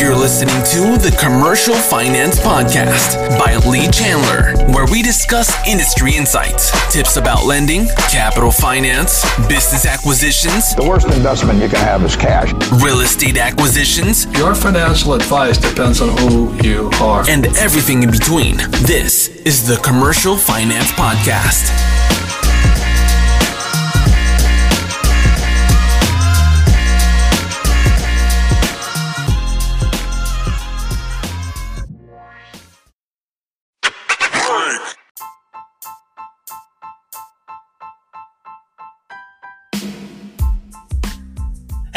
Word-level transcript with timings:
You're 0.00 0.16
listening 0.16 0.56
to 0.72 0.96
the 0.98 1.14
Commercial 1.20 1.74
Finance 1.74 2.38
Podcast 2.40 3.18
by 3.38 3.56
Lee 3.68 3.86
Chandler, 3.90 4.54
where 4.72 4.86
we 4.90 5.02
discuss 5.02 5.52
industry 5.68 6.16
insights, 6.16 6.70
tips 6.90 7.16
about 7.18 7.44
lending, 7.44 7.86
capital 8.10 8.50
finance, 8.50 9.22
business 9.46 9.84
acquisitions, 9.84 10.74
The 10.74 10.88
worst 10.88 11.06
investment 11.08 11.60
you 11.60 11.68
can 11.68 11.80
have 11.80 12.02
is 12.02 12.16
cash. 12.16 12.50
real 12.82 13.00
estate 13.00 13.36
acquisitions, 13.36 14.24
Your 14.38 14.54
financial 14.54 15.12
advice 15.12 15.58
depends 15.58 16.00
on 16.00 16.08
who 16.16 16.54
you 16.62 16.90
are. 17.02 17.28
and 17.28 17.46
everything 17.58 18.02
in 18.02 18.10
between. 18.10 18.56
This 18.88 19.28
is 19.44 19.66
the 19.68 19.76
Commercial 19.76 20.36
Finance 20.38 20.90
Podcast. 20.92 21.68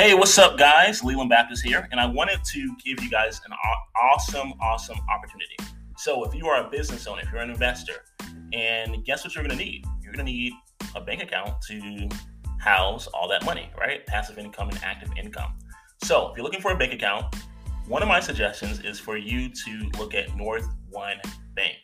Hey, 0.04 0.14
what's 0.14 0.38
up, 0.38 0.58
guys? 0.58 1.02
Leland 1.02 1.30
Baptist 1.30 1.64
here, 1.64 1.88
and 1.90 1.98
I 1.98 2.06
wanted 2.06 2.44
to 2.44 2.76
give 2.84 3.02
you 3.02 3.10
guys 3.10 3.40
an 3.46 3.54
awesome, 3.96 4.52
awesome 4.60 4.98
opportunity. 5.10 5.56
So, 5.96 6.26
if 6.26 6.36
you 6.36 6.46
are 6.48 6.68
a 6.68 6.70
business 6.70 7.08
owner, 7.08 7.22
if 7.22 7.32
you're 7.32 7.40
an 7.40 7.50
investor, 7.50 8.04
and 8.52 9.06
guess 9.06 9.24
what 9.24 9.34
you're 9.34 9.46
going 9.46 9.58
to 9.58 9.64
need? 9.64 9.86
You're 10.02 10.12
going 10.12 10.26
to 10.26 10.30
need 10.30 10.52
a 10.94 11.00
bank 11.00 11.24
account 11.24 11.54
to 11.70 12.10
house 12.60 13.08
all 13.08 13.30
that 13.30 13.46
money, 13.46 13.72
right? 13.80 14.06
Passive 14.06 14.38
income 14.38 14.68
and 14.68 14.84
active 14.84 15.10
income. 15.18 15.54
So, 16.04 16.32
if 16.32 16.36
you're 16.36 16.44
looking 16.44 16.60
for 16.60 16.74
a 16.74 16.78
bank 16.78 16.92
account, 16.92 17.34
one 17.88 18.02
of 18.02 18.10
my 18.10 18.20
suggestions 18.20 18.82
is 18.82 19.00
for 19.00 19.16
you 19.16 19.48
to 19.48 19.90
look 19.98 20.14
at 20.14 20.36
North 20.36 20.68
One 20.90 21.16
Bank. 21.56 21.78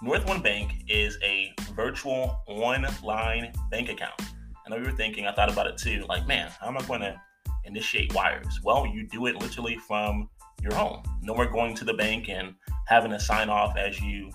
North 0.00 0.26
One 0.26 0.40
Bank 0.40 0.82
is 0.88 1.18
a 1.22 1.52
virtual 1.74 2.42
online 2.46 3.52
bank 3.70 3.90
account. 3.90 4.18
I 4.64 4.70
know 4.70 4.78
you're 4.78 4.92
thinking, 4.92 5.26
I 5.26 5.32
thought 5.32 5.52
about 5.52 5.66
it 5.66 5.76
too, 5.76 6.06
like, 6.08 6.26
man, 6.26 6.50
how 6.58 6.68
am 6.68 6.78
I 6.78 6.82
going 6.86 7.02
to 7.02 7.20
initiate 7.66 8.14
wires? 8.14 8.60
Well, 8.62 8.86
you 8.86 9.06
do 9.06 9.26
it 9.26 9.36
literally 9.36 9.76
from 9.86 10.28
your 10.62 10.74
home. 10.74 11.02
No 11.22 11.34
more 11.34 11.46
going 11.46 11.74
to 11.76 11.84
the 11.84 11.94
bank 11.94 12.28
and 12.28 12.54
having 12.86 13.10
to 13.10 13.20
sign 13.20 13.48
off 13.48 13.76
as 13.76 14.00
you 14.00 14.30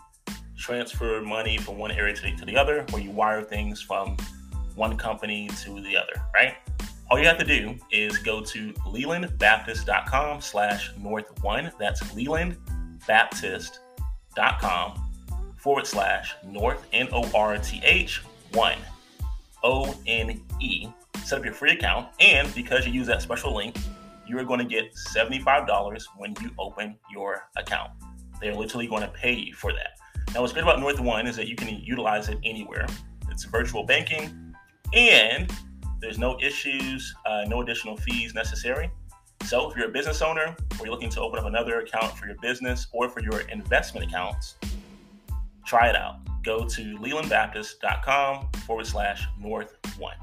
transfer 0.57 1.21
money 1.21 1.57
from 1.57 1.77
one 1.77 1.91
area 1.91 2.13
to 2.13 2.21
the, 2.21 2.35
to 2.35 2.45
the 2.45 2.55
other, 2.55 2.85
or 2.93 2.99
you 2.99 3.11
wire 3.11 3.41
things 3.41 3.81
from 3.81 4.15
one 4.75 4.95
company 4.97 5.49
to 5.63 5.81
the 5.81 5.97
other, 5.97 6.13
right? 6.33 6.55
All 7.09 7.19
you 7.19 7.25
have 7.25 7.39
to 7.39 7.45
do 7.45 7.75
is 7.91 8.17
go 8.19 8.41
to 8.41 8.71
lelandbaptist.com 8.87 10.39
slash 10.39 10.91
north 10.97 11.43
one. 11.43 11.71
That's 11.77 12.01
lelandbaptist.com 12.13 15.11
forward 15.57 15.87
slash 15.87 16.35
north, 16.45 16.87
N 16.93 17.09
O 17.11 17.29
R 17.35 17.57
T 17.57 17.81
H, 17.83 18.21
one, 18.53 18.77
O 19.63 19.93
N 20.07 20.41
E 20.61 20.87
set 21.23 21.39
up 21.39 21.45
your 21.45 21.53
free 21.53 21.71
account, 21.71 22.09
and 22.19 22.53
because 22.53 22.85
you 22.85 22.93
use 22.93 23.07
that 23.07 23.21
special 23.21 23.55
link, 23.55 23.77
you 24.27 24.37
are 24.37 24.43
going 24.43 24.59
to 24.59 24.65
get 24.65 24.93
$75 25.15 26.03
when 26.17 26.33
you 26.41 26.51
open 26.57 26.97
your 27.11 27.49
account. 27.57 27.91
They're 28.39 28.55
literally 28.55 28.87
going 28.87 29.01
to 29.01 29.09
pay 29.09 29.33
you 29.33 29.53
for 29.53 29.73
that. 29.73 29.99
Now, 30.33 30.41
what's 30.41 30.53
great 30.53 30.63
about 30.63 30.79
North 30.79 30.99
One 30.99 31.27
is 31.27 31.35
that 31.35 31.47
you 31.47 31.55
can 31.55 31.67
utilize 31.83 32.29
it 32.29 32.37
anywhere. 32.43 32.87
It's 33.29 33.43
virtual 33.43 33.83
banking, 33.83 34.55
and 34.93 35.51
there's 35.99 36.17
no 36.17 36.39
issues, 36.39 37.13
uh, 37.25 37.43
no 37.47 37.61
additional 37.61 37.97
fees 37.97 38.33
necessary. 38.33 38.89
So, 39.43 39.69
if 39.69 39.77
you're 39.77 39.89
a 39.89 39.91
business 39.91 40.21
owner 40.21 40.55
or 40.79 40.85
you're 40.85 40.93
looking 40.93 41.09
to 41.09 41.21
open 41.21 41.39
up 41.39 41.45
another 41.45 41.81
account 41.81 42.17
for 42.17 42.27
your 42.27 42.37
business 42.41 42.87
or 42.93 43.09
for 43.09 43.21
your 43.21 43.41
investment 43.41 44.07
accounts, 44.07 44.55
try 45.65 45.89
it 45.89 45.95
out. 45.95 46.19
Go 46.43 46.65
to 46.65 46.97
lelandbaptist.com 46.97 48.49
forward 48.65 48.87
slash 48.87 49.27
north 49.39 49.75
one. 49.97 50.15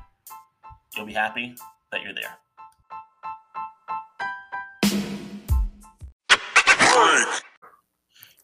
You'll 0.99 1.07
be 1.07 1.13
happy 1.13 1.55
that 1.93 2.03
you're 2.03 2.13
there. 2.13 2.37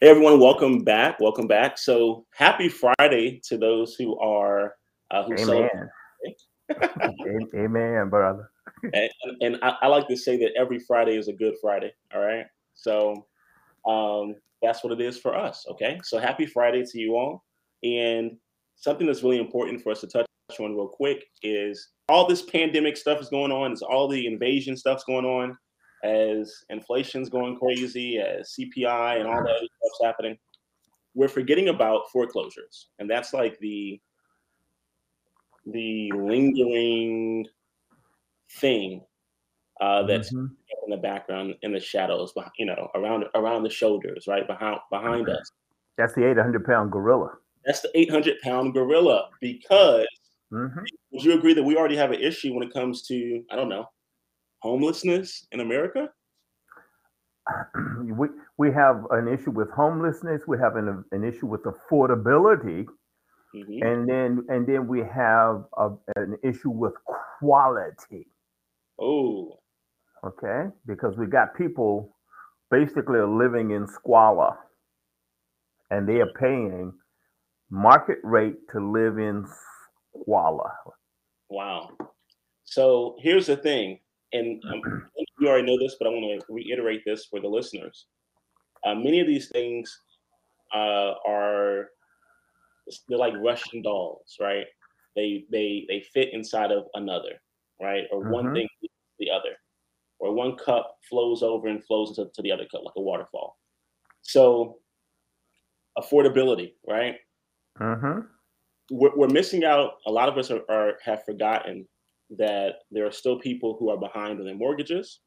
Hey 0.00 0.08
everyone, 0.08 0.38
welcome 0.38 0.84
back. 0.84 1.18
Welcome 1.18 1.48
back. 1.48 1.78
So 1.78 2.26
happy 2.32 2.68
Friday 2.68 3.40
to 3.48 3.58
those 3.58 3.96
who 3.96 4.16
are 4.20 4.76
uh, 5.10 5.24
who 5.24 5.32
Amen. 5.32 5.68
celebrate. 7.00 7.50
Amen, 7.56 8.08
brother. 8.08 8.48
And, 8.92 9.10
and 9.40 9.58
I, 9.60 9.74
I 9.82 9.86
like 9.88 10.06
to 10.06 10.16
say 10.16 10.36
that 10.36 10.52
every 10.56 10.78
Friday 10.78 11.16
is 11.16 11.26
a 11.26 11.32
good 11.32 11.54
Friday. 11.60 11.92
All 12.14 12.20
right. 12.20 12.46
So 12.74 13.26
um, 13.84 14.36
that's 14.62 14.84
what 14.84 14.92
it 14.92 15.00
is 15.00 15.18
for 15.18 15.36
us. 15.36 15.66
Okay. 15.72 15.98
So 16.04 16.20
happy 16.20 16.46
Friday 16.46 16.84
to 16.84 17.00
you 17.00 17.16
all. 17.16 17.44
And 17.82 18.36
something 18.76 19.08
that's 19.08 19.24
really 19.24 19.40
important 19.40 19.82
for 19.82 19.90
us 19.90 20.02
to 20.02 20.06
touch 20.06 20.26
on 20.60 20.74
real 20.76 20.88
quick 20.88 21.24
is 21.42 21.88
all 22.08 22.26
this 22.26 22.42
pandemic 22.42 22.96
stuff 22.96 23.20
is 23.20 23.28
going 23.28 23.52
on, 23.52 23.72
is 23.72 23.82
all 23.82 24.08
the 24.08 24.26
invasion 24.26 24.76
stuff's 24.76 25.04
going 25.04 25.24
on, 25.24 25.56
as 26.04 26.52
inflation's 26.70 27.28
going 27.28 27.56
crazy, 27.56 28.18
as 28.18 28.54
CPI 28.58 29.20
and 29.20 29.26
all 29.28 29.42
that 29.42 29.50
other 29.50 29.58
stuff's 29.58 30.00
happening. 30.04 30.38
We're 31.14 31.28
forgetting 31.28 31.68
about 31.68 32.10
foreclosures. 32.12 32.88
And 32.98 33.08
that's 33.10 33.32
like 33.32 33.58
the 33.60 34.00
the 35.66 36.12
lingering 36.12 37.46
thing 38.60 39.02
uh, 39.80 40.02
that's 40.04 40.32
Mhm. 40.32 40.50
in 40.84 40.90
the 40.90 40.96
background, 40.96 41.56
in 41.62 41.72
the 41.72 41.80
shadows, 41.80 42.32
you 42.58 42.66
know, 42.66 42.90
around 42.94 43.24
around 43.34 43.64
the 43.64 43.70
shoulders, 43.70 44.26
right 44.28 44.46
behind 44.46 44.78
behind 44.90 45.28
us. 45.28 45.50
That's 45.96 46.14
the 46.14 46.28
800 46.28 46.64
pound 46.64 46.92
gorilla. 46.92 47.38
That's 47.64 47.80
the 47.80 47.90
800 47.98 48.40
pound 48.40 48.74
gorilla. 48.74 49.30
Because 49.40 50.06
hmm 50.50 50.66
would 51.12 51.24
you 51.24 51.32
agree 51.34 51.54
that 51.54 51.62
we 51.62 51.76
already 51.76 51.96
have 51.96 52.10
an 52.10 52.20
issue 52.20 52.54
when 52.54 52.66
it 52.66 52.72
comes 52.72 53.02
to 53.02 53.42
I 53.50 53.56
don't 53.56 53.68
know 53.68 53.86
homelessness 54.60 55.46
in 55.52 55.60
America? 55.60 56.08
we, 58.04 58.28
we 58.56 58.72
have 58.72 59.04
an 59.10 59.28
issue 59.28 59.50
with 59.50 59.70
homelessness. 59.70 60.42
We 60.48 60.58
have 60.58 60.76
an, 60.76 61.04
an 61.12 61.24
issue 61.24 61.46
with 61.46 61.62
affordability. 61.64 62.86
Mhm. 63.54 63.82
And 63.82 64.08
then 64.08 64.44
and 64.48 64.66
then 64.66 64.88
we 64.88 65.00
have 65.00 65.64
a, 65.76 65.90
an 66.16 66.36
issue 66.42 66.70
with 66.70 66.94
quality. 67.38 68.26
Oh, 68.98 69.58
Okay. 70.24 70.70
Because 70.86 71.16
we 71.18 71.26
got 71.26 71.54
people 71.54 72.16
basically 72.70 73.20
living 73.20 73.70
in 73.72 73.86
squalor 73.86 74.56
and 75.90 76.08
they 76.08 76.20
are 76.20 76.32
paying 76.40 76.92
market 77.70 78.18
rate 78.22 78.56
to 78.72 78.80
live 78.80 79.18
in 79.18 79.44
squalor. 80.22 80.72
wow. 81.48 81.90
So 82.64 83.16
here's 83.20 83.46
the 83.46 83.56
thing, 83.56 84.00
and 84.32 84.62
um, 84.72 84.82
you 85.38 85.48
already 85.48 85.66
know 85.66 85.78
this, 85.78 85.96
but 85.98 86.08
I 86.08 86.10
want 86.10 86.42
to 86.46 86.52
reiterate 86.52 87.02
this 87.04 87.26
for 87.26 87.40
the 87.40 87.48
listeners. 87.48 88.06
Uh, 88.84 88.94
many 88.94 89.20
of 89.20 89.26
these 89.26 89.48
things 89.48 90.00
uh, 90.74 91.14
are 91.26 91.90
they're 93.08 93.18
like 93.18 93.34
Russian 93.38 93.82
dolls, 93.82 94.36
right? 94.40 94.66
They 95.16 95.46
they 95.50 95.84
they 95.88 96.00
fit 96.00 96.32
inside 96.32 96.72
of 96.72 96.86
another, 96.94 97.40
right? 97.80 98.04
Or 98.12 98.20
one 98.20 98.46
Mhm. 98.46 98.52
thing 98.52 98.68
the 99.18 99.30
other, 99.30 99.56
or 100.18 100.32
one 100.34 100.56
cup 100.56 100.98
flows 101.08 101.42
over 101.42 101.68
and 101.68 101.84
flows 101.84 102.10
into 102.18 102.30
to 102.32 102.42
the 102.42 102.52
other 102.52 102.66
cup 102.66 102.82
like 102.84 102.94
a 102.96 103.00
waterfall. 103.02 103.58
So 104.22 104.80
affordability, 105.98 106.74
right? 106.86 107.16
hmm 107.78 108.33
We're, 108.90 109.14
we're 109.16 109.28
missing 109.28 109.64
out. 109.64 109.94
A 110.06 110.10
lot 110.10 110.28
of 110.28 110.36
us 110.38 110.50
are, 110.50 110.62
are 110.68 110.94
have 111.04 111.24
forgotten 111.24 111.86
that 112.36 112.76
there 112.90 113.06
are 113.06 113.12
still 113.12 113.38
people 113.38 113.76
who 113.78 113.90
are 113.90 113.98
behind 113.98 114.38
on 114.40 114.46
their 114.46 114.54
mortgages. 114.54 115.20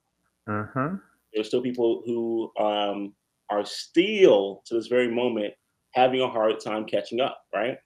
There 1.34 1.42
are 1.42 1.46
still 1.46 1.62
people 1.62 2.04
who 2.06 2.52
um, 2.60 3.14
are 3.50 3.66
still 3.66 4.62
to 4.66 4.76
this 4.76 4.88
very 4.88 5.10
moment 5.10 5.54
having 5.94 6.22
a 6.22 6.30
hard 6.30 6.60
time 6.60 6.86
catching 6.86 7.22
up, 7.22 7.42
right? 7.54 7.78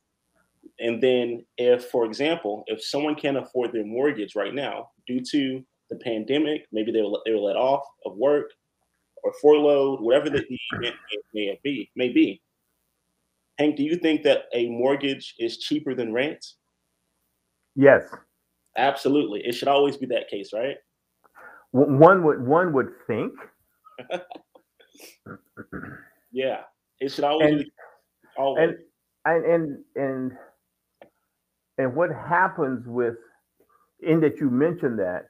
And 0.79 1.01
then, 1.01 1.45
if, 1.57 1.85
for 1.85 2.05
example, 2.05 2.63
if 2.67 2.83
someone 2.83 3.15
can't 3.15 3.37
afford 3.37 3.71
their 3.71 3.85
mortgage 3.85 4.35
right 4.35 4.53
now 4.53 4.89
due 5.07 5.21
to 5.31 5.63
the 5.89 5.97
pandemic, 5.97 6.65
maybe 6.71 6.91
they 6.91 7.01
were, 7.01 7.19
they 7.25 7.31
were 7.31 7.39
let 7.39 7.55
off 7.55 7.83
of 8.05 8.15
work 8.15 8.51
or 9.23 9.33
furloughed, 9.41 10.01
whatever 10.01 10.29
the 10.29 10.43
event 10.71 10.95
may, 11.33 11.47
may 11.47 11.59
be, 11.63 11.91
may 11.95 12.09
be. 12.09 12.41
Hank, 13.57 13.75
do 13.75 13.83
you 13.83 13.95
think 13.97 14.23
that 14.23 14.43
a 14.53 14.69
mortgage 14.69 15.35
is 15.39 15.57
cheaper 15.59 15.93
than 15.93 16.11
rent? 16.13 16.43
Yes. 17.75 18.03
Absolutely. 18.77 19.41
It 19.45 19.53
should 19.53 19.67
always 19.67 19.97
be 19.97 20.05
that 20.07 20.29
case, 20.29 20.51
right? 20.53 20.77
One 21.71 22.23
would 22.23 22.45
one 22.45 22.73
would 22.73 22.89
think. 23.07 23.33
Yeah. 26.33 26.61
It 27.01 27.11
should 27.11 27.25
always 27.25 27.49
And- 27.51 27.59
be 27.59 27.71
always. 28.37 28.69
and 28.69 28.77
and 29.25 29.45
and 29.45 29.83
and 29.95 30.31
and 31.77 31.95
what 31.95 32.09
happens 32.09 32.87
with 32.87 33.15
in 33.99 34.21
that 34.21 34.37
you 34.39 34.49
mentioned 34.49 34.97
that 34.99 35.25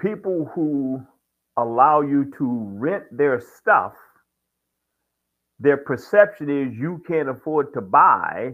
people 0.00 0.50
who 0.54 1.02
allow 1.58 2.00
you 2.00 2.30
to 2.38 2.44
rent 2.78 3.04
their 3.12 3.38
stuff, 3.40 3.92
their 5.62 5.76
perception 5.76 6.50
is 6.50 6.76
you 6.76 7.02
can't 7.06 7.28
afford 7.28 7.72
to 7.74 7.80
buy, 7.80 8.52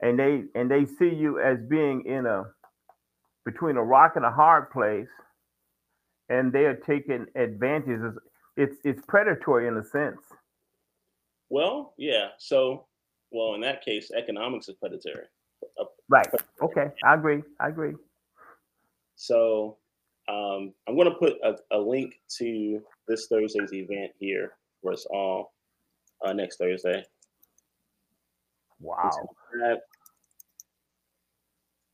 and 0.00 0.18
they 0.18 0.42
and 0.54 0.68
they 0.70 0.84
see 0.84 1.14
you 1.14 1.40
as 1.40 1.58
being 1.68 2.04
in 2.04 2.26
a 2.26 2.44
between 3.44 3.76
a 3.76 3.82
rock 3.82 4.14
and 4.16 4.24
a 4.24 4.30
hard 4.30 4.70
place, 4.70 5.08
and 6.28 6.52
they 6.52 6.64
are 6.64 6.74
taking 6.74 7.26
advantages. 7.36 8.18
It's 8.56 8.76
it's 8.84 9.00
predatory 9.06 9.68
in 9.68 9.76
a 9.76 9.84
sense. 9.84 10.20
Well, 11.48 11.94
yeah. 11.96 12.28
So, 12.38 12.86
well, 13.30 13.54
in 13.54 13.60
that 13.60 13.84
case, 13.84 14.10
economics 14.10 14.68
is 14.68 14.74
predatory. 14.74 15.26
Right. 16.08 16.26
Okay. 16.60 16.86
I 17.04 17.14
agree. 17.14 17.42
I 17.60 17.68
agree. 17.68 17.92
So, 19.16 19.76
um, 20.28 20.72
I'm 20.88 20.96
going 20.96 21.10
to 21.10 21.16
put 21.16 21.34
a, 21.44 21.56
a, 21.70 21.78
link 21.78 22.14
to 22.38 22.82
this 23.06 23.26
Thursday's 23.26 23.72
event 23.72 24.12
here 24.18 24.52
for 24.80 24.92
us 24.92 25.06
all 25.10 25.51
uh, 26.24 26.32
next 26.32 26.56
Thursday. 26.56 27.04
Wow. 28.80 29.10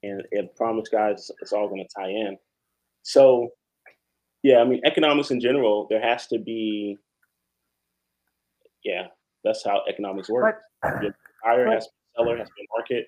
And 0.02 0.22
it 0.30 0.54
promise 0.56 0.88
guys 0.88 1.30
it's 1.40 1.52
all 1.52 1.68
going 1.68 1.84
to 1.84 2.00
tie 2.00 2.10
in. 2.10 2.36
So, 3.02 3.48
yeah, 4.42 4.58
I 4.58 4.64
mean, 4.64 4.80
economics 4.84 5.30
in 5.30 5.40
general, 5.40 5.86
there 5.90 6.00
has 6.00 6.26
to 6.28 6.38
be, 6.38 6.96
yeah, 8.84 9.06
that's 9.44 9.64
how 9.64 9.82
economics 9.88 10.28
works. 10.28 10.62
buyer 10.82 11.70
has 11.70 11.84
to 11.84 11.90
be 11.90 12.16
seller, 12.16 12.38
has 12.38 12.48
to 12.48 12.54
be 12.56 12.68
market, 12.76 13.06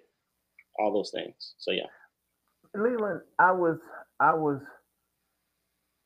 all 0.78 0.93
those 0.93 1.11
things. 1.14 1.55
So, 1.58 1.70
yeah. 1.70 1.84
Leland, 2.75 3.20
I 3.38 3.52
was, 3.52 3.78
I 4.19 4.34
was, 4.34 4.61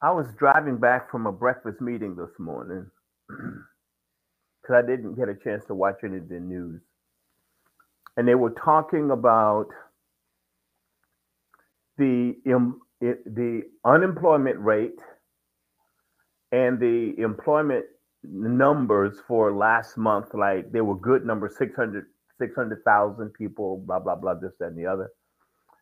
I 0.03 0.11
was 0.11 0.27
driving 0.39 0.77
back 0.77 1.11
from 1.11 1.27
a 1.27 1.33
breakfast 1.33 1.81
meeting 1.81 2.15
this 2.15 2.31
morning 2.39 2.87
because 4.65 4.83
I 4.83 4.87
didn't 4.87 5.15
get 5.17 5.29
a 5.29 5.35
chance 5.35 5.65
to 5.67 5.75
watch 5.75 5.97
any 6.05 6.17
of 6.19 6.29
the 6.29 6.41
news. 6.41 6.81
And 8.17 8.27
they 8.27 8.35
were 8.35 8.51
talking 8.51 9.11
about 9.11 9.67
the 11.99 12.35
um 12.55 12.81
the 13.01 13.63
unemployment 13.85 14.59
rate 14.59 14.99
and 16.53 16.81
the 16.81 17.15
employment 17.19 17.85
numbers 18.25 19.19
for 19.29 19.53
last 19.53 19.99
month, 19.99 20.33
like 20.35 20.73
they 20.73 20.81
were 20.81 20.97
good 20.97 21.27
numbers 21.27 21.57
600 21.59 22.07
600,000 22.41 23.33
people, 23.35 23.83
blah, 23.87 24.01
blah, 24.01 24.17
blah, 24.17 24.35
this, 24.35 24.53
that, 24.59 24.69
and 24.69 24.79
the 24.79 24.87
other. 24.87 25.11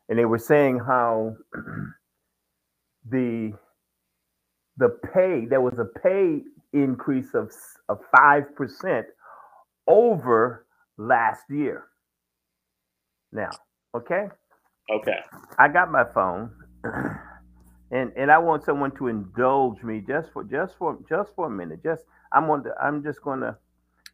And 0.09 0.19
they 0.19 0.27
were 0.27 0.39
saying 0.39 0.81
how 0.81 1.37
the 3.11 3.53
the 4.79 4.89
pay, 5.15 5.47
there 5.49 5.61
was 5.61 5.79
a 5.79 5.87
pay 6.01 6.43
increase 6.73 7.35
of, 7.35 7.51
of 7.89 8.01
5% 8.17 9.05
over 9.87 10.67
last 10.97 11.43
year. 11.51 11.85
Now, 13.33 13.51
okay? 13.95 14.27
Okay. 14.91 15.21
I 15.59 15.69
got 15.69 15.91
my 15.91 16.05
phone. 16.05 16.51
And, 17.93 18.11
and 18.17 18.31
I 18.31 18.39
want 18.39 18.65
someone 18.65 18.91
to 18.93 19.09
indulge 19.09 19.83
me 19.83 20.03
just 20.07 20.33
for 20.33 20.43
just 20.45 20.79
for 20.79 20.99
just 21.11 21.35
for 21.37 21.47
a 21.47 21.51
minute. 21.51 21.83
Just 21.83 22.05
I'm 22.33 22.49
on 22.49 22.65
to, 22.65 22.71
I'm 22.83 23.03
just 23.03 23.21
gonna 23.21 23.59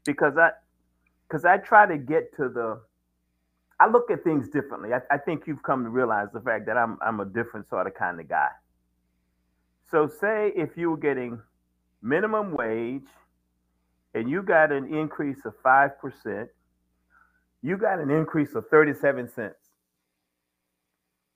because 0.04 0.36
I 0.36 0.50
because 1.28 1.44
I 1.44 1.58
try 1.58 1.86
to 1.86 1.96
get 1.96 2.34
to 2.38 2.48
the 2.48 2.80
I 3.78 3.88
look 3.88 4.10
at 4.10 4.24
things 4.24 4.48
differently. 4.48 4.90
I, 4.92 5.14
I 5.14 5.18
think 5.18 5.44
you've 5.46 5.62
come 5.62 5.84
to 5.84 5.90
realize 5.90 6.26
the 6.34 6.40
fact 6.40 6.66
that 6.66 6.76
I'm 6.76 6.98
I'm 7.00 7.20
a 7.20 7.24
different 7.24 7.68
sort 7.68 7.86
of 7.86 7.94
kind 7.94 8.18
of 8.18 8.28
guy. 8.28 8.48
So 9.88 10.08
say 10.08 10.52
if 10.56 10.70
you 10.76 10.90
were 10.90 10.96
getting 10.96 11.40
minimum 12.02 12.52
wage 12.52 13.06
and 14.14 14.28
you 14.30 14.42
got 14.42 14.72
an 14.72 14.92
increase 14.92 15.38
of 15.44 15.54
5%, 15.64 16.48
you 17.62 17.76
got 17.76 17.98
an 17.98 18.10
increase 18.10 18.54
of 18.54 18.64
37 18.70 19.28
cents 19.28 19.54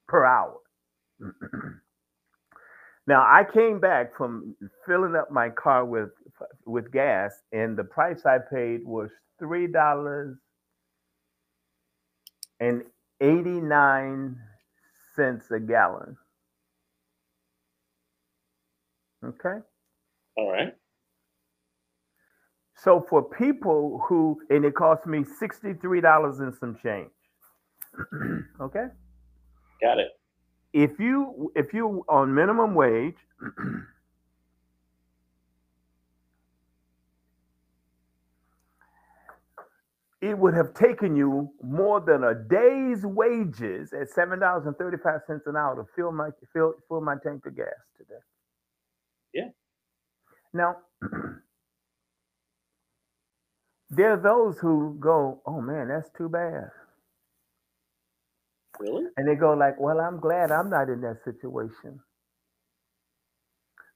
per 0.09 0.25
hour. 0.25 0.59
now 3.06 3.23
I 3.23 3.44
came 3.53 3.81
back 3.81 4.17
from 4.17 4.56
filling 4.87 5.14
up 5.17 5.31
my 5.31 5.50
car 5.50 5.85
with 5.85 6.11
with 6.67 6.91
gas 6.91 7.32
and 7.53 7.76
the 7.76 7.85
price 7.85 8.26
I 8.26 8.38
paid 8.38 8.85
was 8.85 9.11
three 9.38 9.67
dollars 9.69 10.37
and 12.61 12.82
89 13.20 14.37
cents 15.15 15.50
a 15.50 15.61
gallon. 15.61 16.17
Okay. 19.25 19.58
All 20.37 20.50
right. 20.50 20.75
So 22.76 23.05
for 23.08 23.23
people 23.23 24.02
who, 24.08 24.40
and 24.50 24.64
it 24.64 24.75
cost 24.75 25.06
me 25.06 25.20
$63 25.20 26.40
and 26.40 26.55
some 26.55 26.76
change. 26.82 27.11
okay. 28.61 28.87
Got 29.82 29.99
it. 29.99 30.08
If 30.73 30.99
you, 30.99 31.52
if 31.56 31.75
you 31.75 32.05
on 32.08 32.34
minimum 32.34 32.75
wage, 32.75 33.17
it 40.23 40.38
would 40.38 40.55
have 40.55 40.75
taken 40.75 41.17
you 41.17 41.50
more 41.62 42.00
than 42.00 42.25
a 42.25 42.34
day's 42.34 43.05
wages 43.05 43.93
at 43.93 44.08
seven 44.08 44.38
dollars 44.40 44.67
and 44.67 44.76
thirty 44.79 44.96
five 45.02 45.20
cents 45.26 45.46
an 45.46 45.56
hour 45.56 45.76
to 45.76 45.84
fill 45.96 46.12
my 46.12 46.31
fill 46.52 46.75
fill 46.88 47.00
my 47.00 47.17
tank 47.23 47.44
of 47.46 47.56
gas 47.56 47.67
today. 47.99 48.20
Yeah. 49.34 49.50
Now, 50.54 50.78
there 53.90 54.12
are 54.14 54.22
those 54.22 54.58
who 54.60 54.96
go, 55.00 55.40
"Oh 55.46 55.60
man, 55.60 55.88
that's 55.88 56.10
too 56.16 56.28
bad." 56.28 56.70
Really? 58.81 59.06
And 59.16 59.28
they 59.28 59.37
go 59.37 59.54
like, 59.54 59.81
"Well, 59.81 60.00
I'm 60.00 60.20
glad 60.20 60.52
I'm 60.52 60.70
not 60.70 60.90
in 60.90 61.02
that 61.02 61.25
situation." 61.25 62.00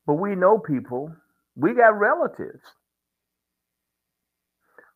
But 0.07 0.15
we 0.15 0.35
know 0.37 0.59
people, 0.59 1.13
we 1.57 1.75
got 1.75 1.99
relatives 1.99 2.63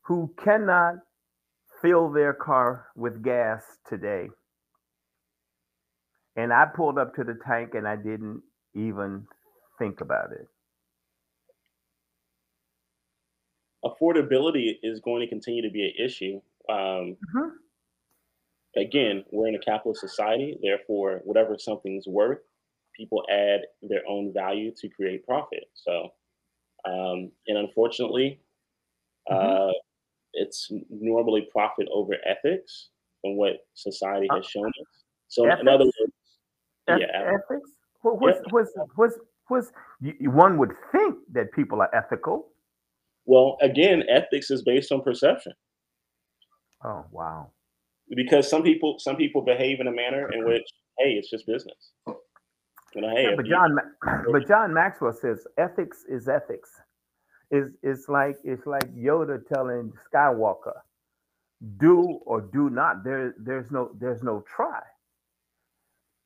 who 0.06 0.32
cannot 0.42 0.96
fill 1.82 2.12
their 2.12 2.34
car 2.34 2.88
with 2.96 3.24
gas 3.24 3.64
today. 3.88 4.28
And 6.36 6.52
I 6.52 6.66
pulled 6.66 6.98
up 6.98 7.14
to 7.16 7.24
the 7.24 7.38
tank 7.46 7.74
and 7.74 7.86
I 7.88 7.96
didn't 7.96 8.42
even 8.74 9.26
think 9.78 10.00
about 10.00 10.32
it. 10.32 10.46
Affordability 13.84 14.74
is 14.82 15.00
going 15.00 15.20
to 15.20 15.28
continue 15.28 15.62
to 15.62 15.70
be 15.70 15.84
an 15.84 16.04
issue. 16.04 16.40
Um, 16.68 17.16
mm-hmm. 17.16 17.48
Again, 18.76 19.24
we're 19.32 19.48
in 19.48 19.54
a 19.54 19.58
capitalist 19.58 20.00
society, 20.00 20.58
therefore, 20.62 21.22
whatever 21.24 21.56
something's 21.58 22.06
worth, 22.06 22.38
people 22.96 23.22
add 23.30 23.60
their 23.82 24.02
own 24.08 24.32
value 24.32 24.72
to 24.80 24.88
create 24.88 25.26
profit. 25.26 25.64
So, 25.74 26.10
um, 26.84 27.32
and 27.46 27.58
unfortunately, 27.58 28.40
mm-hmm. 29.30 29.68
uh, 29.68 29.72
it's 30.34 30.70
normally 30.88 31.48
profit 31.50 31.88
over 31.92 32.14
ethics 32.24 32.90
from 33.22 33.36
what 33.36 33.66
society 33.74 34.28
has 34.32 34.46
shown 34.46 34.66
us. 34.66 35.04
So, 35.28 35.46
ethics? 35.46 35.60
in 35.62 35.68
other 35.68 35.84
words, 35.84 36.12
yeah, 36.88 37.06
ethics. 37.12 37.70
What's, 38.02 38.38
yeah. 38.38 38.42
what's, 38.50 38.70
what's, 38.94 39.18
what's, 39.48 39.72
one 40.20 40.58
would 40.58 40.72
think 40.92 41.16
that 41.32 41.52
people 41.52 41.80
are 41.80 41.94
ethical. 41.94 42.49
Well, 43.26 43.56
again, 43.60 44.04
ethics 44.08 44.50
is 44.50 44.62
based 44.62 44.92
on 44.92 45.02
perception. 45.02 45.52
Oh 46.84 47.04
wow! 47.10 47.50
Because 48.14 48.48
some 48.48 48.62
people, 48.62 48.96
some 48.98 49.16
people 49.16 49.42
behave 49.42 49.80
in 49.80 49.86
a 49.86 49.92
manner 49.92 50.30
in 50.32 50.44
which, 50.44 50.66
hey, 50.98 51.12
it's 51.12 51.30
just 51.30 51.46
business. 51.46 51.92
You 52.94 53.02
know, 53.02 53.10
hey, 53.10 53.24
yeah, 53.30 53.36
but 53.36 53.46
John, 53.46 53.76
you, 54.26 54.32
but 54.32 54.48
John 54.48 54.74
Maxwell 54.74 55.12
says 55.12 55.46
ethics 55.58 56.04
is 56.08 56.28
ethics. 56.28 56.70
Is 57.50 57.72
it's 57.82 58.08
like 58.08 58.36
it's 58.44 58.66
like 58.66 58.94
Yoda 58.94 59.40
telling 59.52 59.92
Skywalker, 60.12 60.72
do 61.78 62.20
or 62.24 62.40
do 62.40 62.70
not. 62.70 63.04
There, 63.04 63.34
there's 63.38 63.70
no, 63.70 63.90
there's 63.98 64.22
no 64.22 64.42
try. 64.54 64.80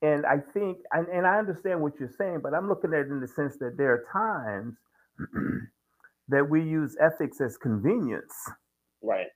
And 0.02 0.26
I 0.26 0.38
think, 0.52 0.78
and, 0.92 1.08
and 1.08 1.26
I 1.26 1.38
understand 1.38 1.80
what 1.80 1.94
you're 1.98 2.12
saying, 2.16 2.40
but 2.42 2.52
I'm 2.52 2.68
looking 2.68 2.92
at 2.92 3.00
it 3.00 3.08
in 3.08 3.20
the 3.20 3.28
sense 3.28 3.56
that 3.58 3.76
there 3.78 3.92
are 3.92 4.04
times 4.12 4.76
that 6.28 6.49
we 6.49 6.62
use 6.62 6.97
ethics 7.00 7.40
as 7.40 7.57
convenience. 7.57 8.35
Right. 9.02 9.26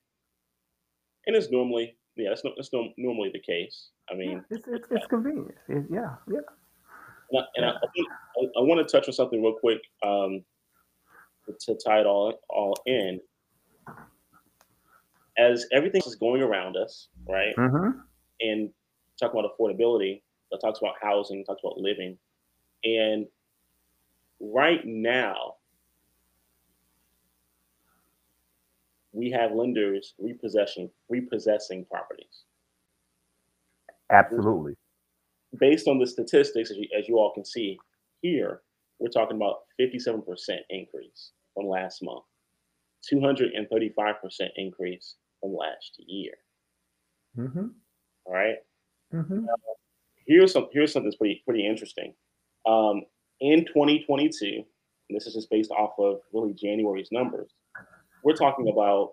And 1.27 1.37
it's 1.37 1.51
normally, 1.51 1.97
yeah, 2.17 2.31
it's, 2.33 2.45
no, 2.45 2.53
it's 2.57 2.73
no, 2.73 2.89
normally 2.97 3.31
the 3.33 3.41
case. 3.41 3.91
I 4.11 4.15
mean, 4.15 4.43
yeah, 4.51 4.57
it's, 4.57 4.67
it's, 4.69 4.89
it's 4.91 5.07
convenient. 5.07 5.55
It, 5.69 5.85
yeah, 5.91 6.15
yeah. 6.31 6.39
And, 7.31 7.41
I, 7.41 7.45
and 7.57 7.67
I, 7.67 7.69
I, 7.71 8.45
I, 8.57 8.63
want 8.63 8.87
to 8.87 8.91
touch 8.91 9.07
on 9.07 9.13
something 9.13 9.43
real 9.43 9.57
quick. 9.61 9.81
Um, 10.03 10.43
to 11.61 11.79
tie 11.85 12.01
it 12.01 12.07
all 12.07 12.39
all 12.51 12.77
in, 12.87 13.21
as 15.39 15.67
everything 15.73 16.03
is 16.07 16.15
going 16.15 16.43
around 16.43 16.77
us, 16.77 17.09
right? 17.29 17.55
Mm-hmm. 17.57 17.99
And 18.41 18.71
talk 19.19 19.33
about 19.33 19.45
affordability, 19.45 20.23
that 20.51 20.61
talks 20.61 20.81
about 20.81 20.95
housing, 21.01 21.45
talks 21.45 21.63
about 21.63 21.79
living, 21.79 22.19
and 22.85 23.27
right 24.41 24.81
now, 24.85 25.55
we 29.13 29.31
have 29.31 29.53
lenders 29.53 30.15
repossessing 30.19 30.91
repossessing 31.09 31.87
properties. 31.87 32.45
Absolutely. 34.11 34.75
Based 35.59 35.89
on 35.89 35.99
the 35.99 36.07
statistics, 36.07 36.71
as 36.71 36.77
you, 36.77 36.89
as 36.99 37.09
you 37.09 37.19
all 37.19 37.33
can 37.33 37.45
see 37.45 37.79
here, 38.21 38.63
we're 38.99 39.09
talking 39.09 39.37
about 39.37 39.61
57% 39.81 40.23
increase 40.71 41.33
from 41.55 41.67
last 41.67 42.03
month, 42.03 42.25
235% 43.13 44.15
increase 44.57 45.15
from 45.41 45.55
last 45.55 46.01
year. 46.07 46.35
Mm-hmm. 47.37 47.67
All 48.25 48.33
right. 48.33 48.57
Mm-hmm. 49.15 49.47
Here's 50.27 50.53
some 50.53 50.69
here's 50.73 50.93
something 50.93 51.09
that's 51.09 51.17
pretty 51.17 51.43
pretty 51.47 51.67
interesting. 51.67 52.15
Um, 52.67 53.03
in 53.41 53.65
2022, 53.65 54.63
and 55.09 55.17
this 55.17 55.27
is 55.27 55.35
just 55.35 55.51
based 55.51 55.71
off 55.71 55.93
of 55.99 56.21
really 56.35 56.53
January's 56.53 57.09
numbers, 57.11 57.51
we're 58.23 58.35
talking 58.35 58.69
about 58.69 59.13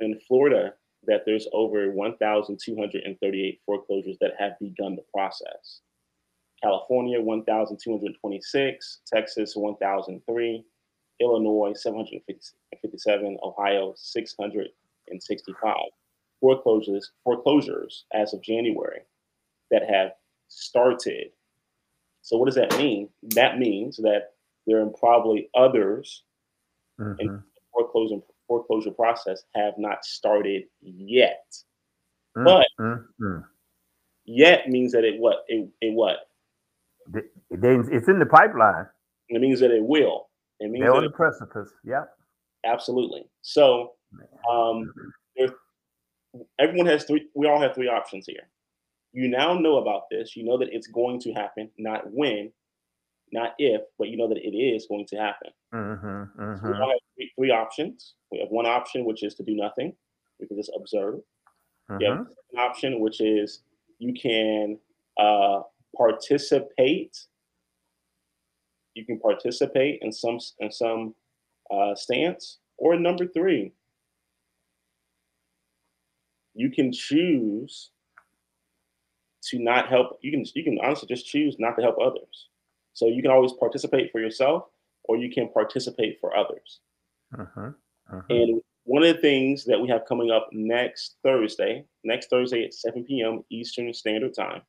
in 0.00 0.18
Florida 0.26 0.74
that 1.06 1.22
there's 1.26 1.46
over 1.52 1.90
1,238 1.90 3.60
foreclosures 3.66 4.16
that 4.20 4.32
have 4.38 4.58
begun 4.58 4.96
the 4.96 5.04
process. 5.12 5.80
California, 6.62 7.20
1,226, 7.20 9.00
Texas, 9.06 9.54
1,003, 9.54 10.64
Illinois, 11.20 11.72
757, 11.74 13.38
Ohio, 13.42 13.92
665 13.96 15.74
foreclosures 16.40 17.12
foreclosures 17.22 18.04
as 18.12 18.34
of 18.34 18.42
January 18.42 19.00
that 19.70 19.82
have 19.88 20.12
started. 20.48 21.28
So 22.22 22.36
what 22.36 22.46
does 22.46 22.54
that 22.56 22.76
mean? 22.78 23.08
That 23.34 23.58
means 23.58 23.96
that 23.98 24.32
there 24.66 24.80
are 24.80 24.86
probably 24.86 25.48
others 25.54 26.22
Mm-hmm. 27.00 27.20
in 27.20 27.42
foreclosure 27.74 28.20
foreclosure 28.48 28.90
process 28.92 29.44
have 29.54 29.74
not 29.78 30.04
started 30.04 30.64
yet. 30.80 31.44
But- 32.34 32.66
Mm-hmm. 32.80 33.38
Yet 34.26 34.68
means 34.70 34.92
that 34.92 35.04
it 35.04 35.20
what 35.20 35.44
it, 35.48 35.68
it 35.82 35.92
what 35.92 36.16
It- 37.14 37.30
it- 37.50 37.88
it's 37.92 38.08
in 38.08 38.18
the 38.18 38.24
pipeline. 38.26 38.86
it 39.28 39.40
means 39.40 39.60
that 39.60 39.70
it 39.70 39.82
will. 39.84 40.28
It 40.60 40.70
means 40.70 40.82
They're 40.84 40.94
on 40.94 41.04
the 41.04 41.10
precipice. 41.10 41.70
Yeah. 41.84 42.04
absolutely. 42.64 43.26
So 43.42 43.92
um, 44.50 44.90
everyone 46.58 46.86
has 46.86 47.04
three. 47.04 47.28
We 47.34 47.46
all 47.46 47.60
have 47.60 47.74
three 47.74 47.88
options 47.88 48.26
here. 48.26 48.48
You 49.12 49.28
now 49.28 49.54
know 49.54 49.76
about 49.76 50.08
this. 50.10 50.34
You 50.36 50.44
know 50.44 50.56
that 50.58 50.68
it's 50.72 50.86
going 50.86 51.20
to 51.20 51.32
happen. 51.32 51.70
Not 51.78 52.10
when, 52.10 52.50
not 53.34 53.54
if, 53.58 53.82
but 53.98 54.08
you 54.08 54.16
know 54.16 54.28
that 54.28 54.38
it 54.38 54.56
is 54.56 54.86
going 54.86 55.06
to 55.08 55.16
happen. 55.16 55.50
Mm-hmm. 55.74 56.56
So 56.56 56.70
we 56.70 56.76
have 56.78 56.88
three, 57.16 57.32
three 57.36 57.50
options. 57.50 58.14
We 58.32 58.38
have 58.38 58.48
one 58.48 58.66
option, 58.66 59.04
which 59.04 59.22
is 59.22 59.34
to 59.34 59.42
do 59.42 59.54
nothing. 59.54 59.94
We 60.40 60.46
can 60.46 60.56
just 60.56 60.72
observe. 60.76 61.16
You 62.00 62.06
have 62.08 62.18
Mm-hmm. 62.18 62.22
a 62.22 62.34
second 62.34 62.58
option, 62.58 63.00
which 63.00 63.20
is 63.20 63.62
you 63.98 64.14
can 64.14 64.78
uh, 65.18 65.60
participate. 65.96 67.16
You 68.94 69.04
can 69.04 69.18
participate 69.18 69.98
in 70.02 70.12
some 70.12 70.38
in 70.60 70.70
some 70.72 71.14
uh, 71.70 71.94
stance, 71.94 72.58
or 72.78 72.96
number 72.96 73.26
three, 73.26 73.72
you 76.54 76.70
can 76.70 76.92
choose 76.92 77.90
to 79.50 79.58
not 79.58 79.88
help. 79.88 80.18
You 80.22 80.30
can 80.30 80.44
you 80.54 80.64
can 80.64 80.78
honestly 80.82 81.08
just 81.08 81.26
choose 81.26 81.56
not 81.58 81.76
to 81.76 81.82
help 81.82 81.96
others. 82.00 82.48
So 82.94 83.06
you 83.08 83.22
can 83.22 83.30
always 83.30 83.52
participate 83.52 84.10
for 84.10 84.20
yourself, 84.20 84.64
or 85.04 85.16
you 85.16 85.30
can 85.30 85.48
participate 85.50 86.18
for 86.20 86.36
others. 86.36 86.80
Mm-hmm. 87.36 87.70
And 88.30 88.62
one 88.84 89.02
of 89.02 89.14
the 89.14 89.20
things 89.20 89.64
that 89.64 89.80
we 89.80 89.88
have 89.88 90.06
coming 90.06 90.30
up 90.30 90.48
next 90.52 91.16
Thursday, 91.22 91.84
next 92.04 92.30
Thursday 92.30 92.64
at 92.64 92.74
7 92.74 93.04
p.m. 93.04 93.42
Eastern 93.50 93.92
Standard 93.92 94.34
Time, 94.34 94.62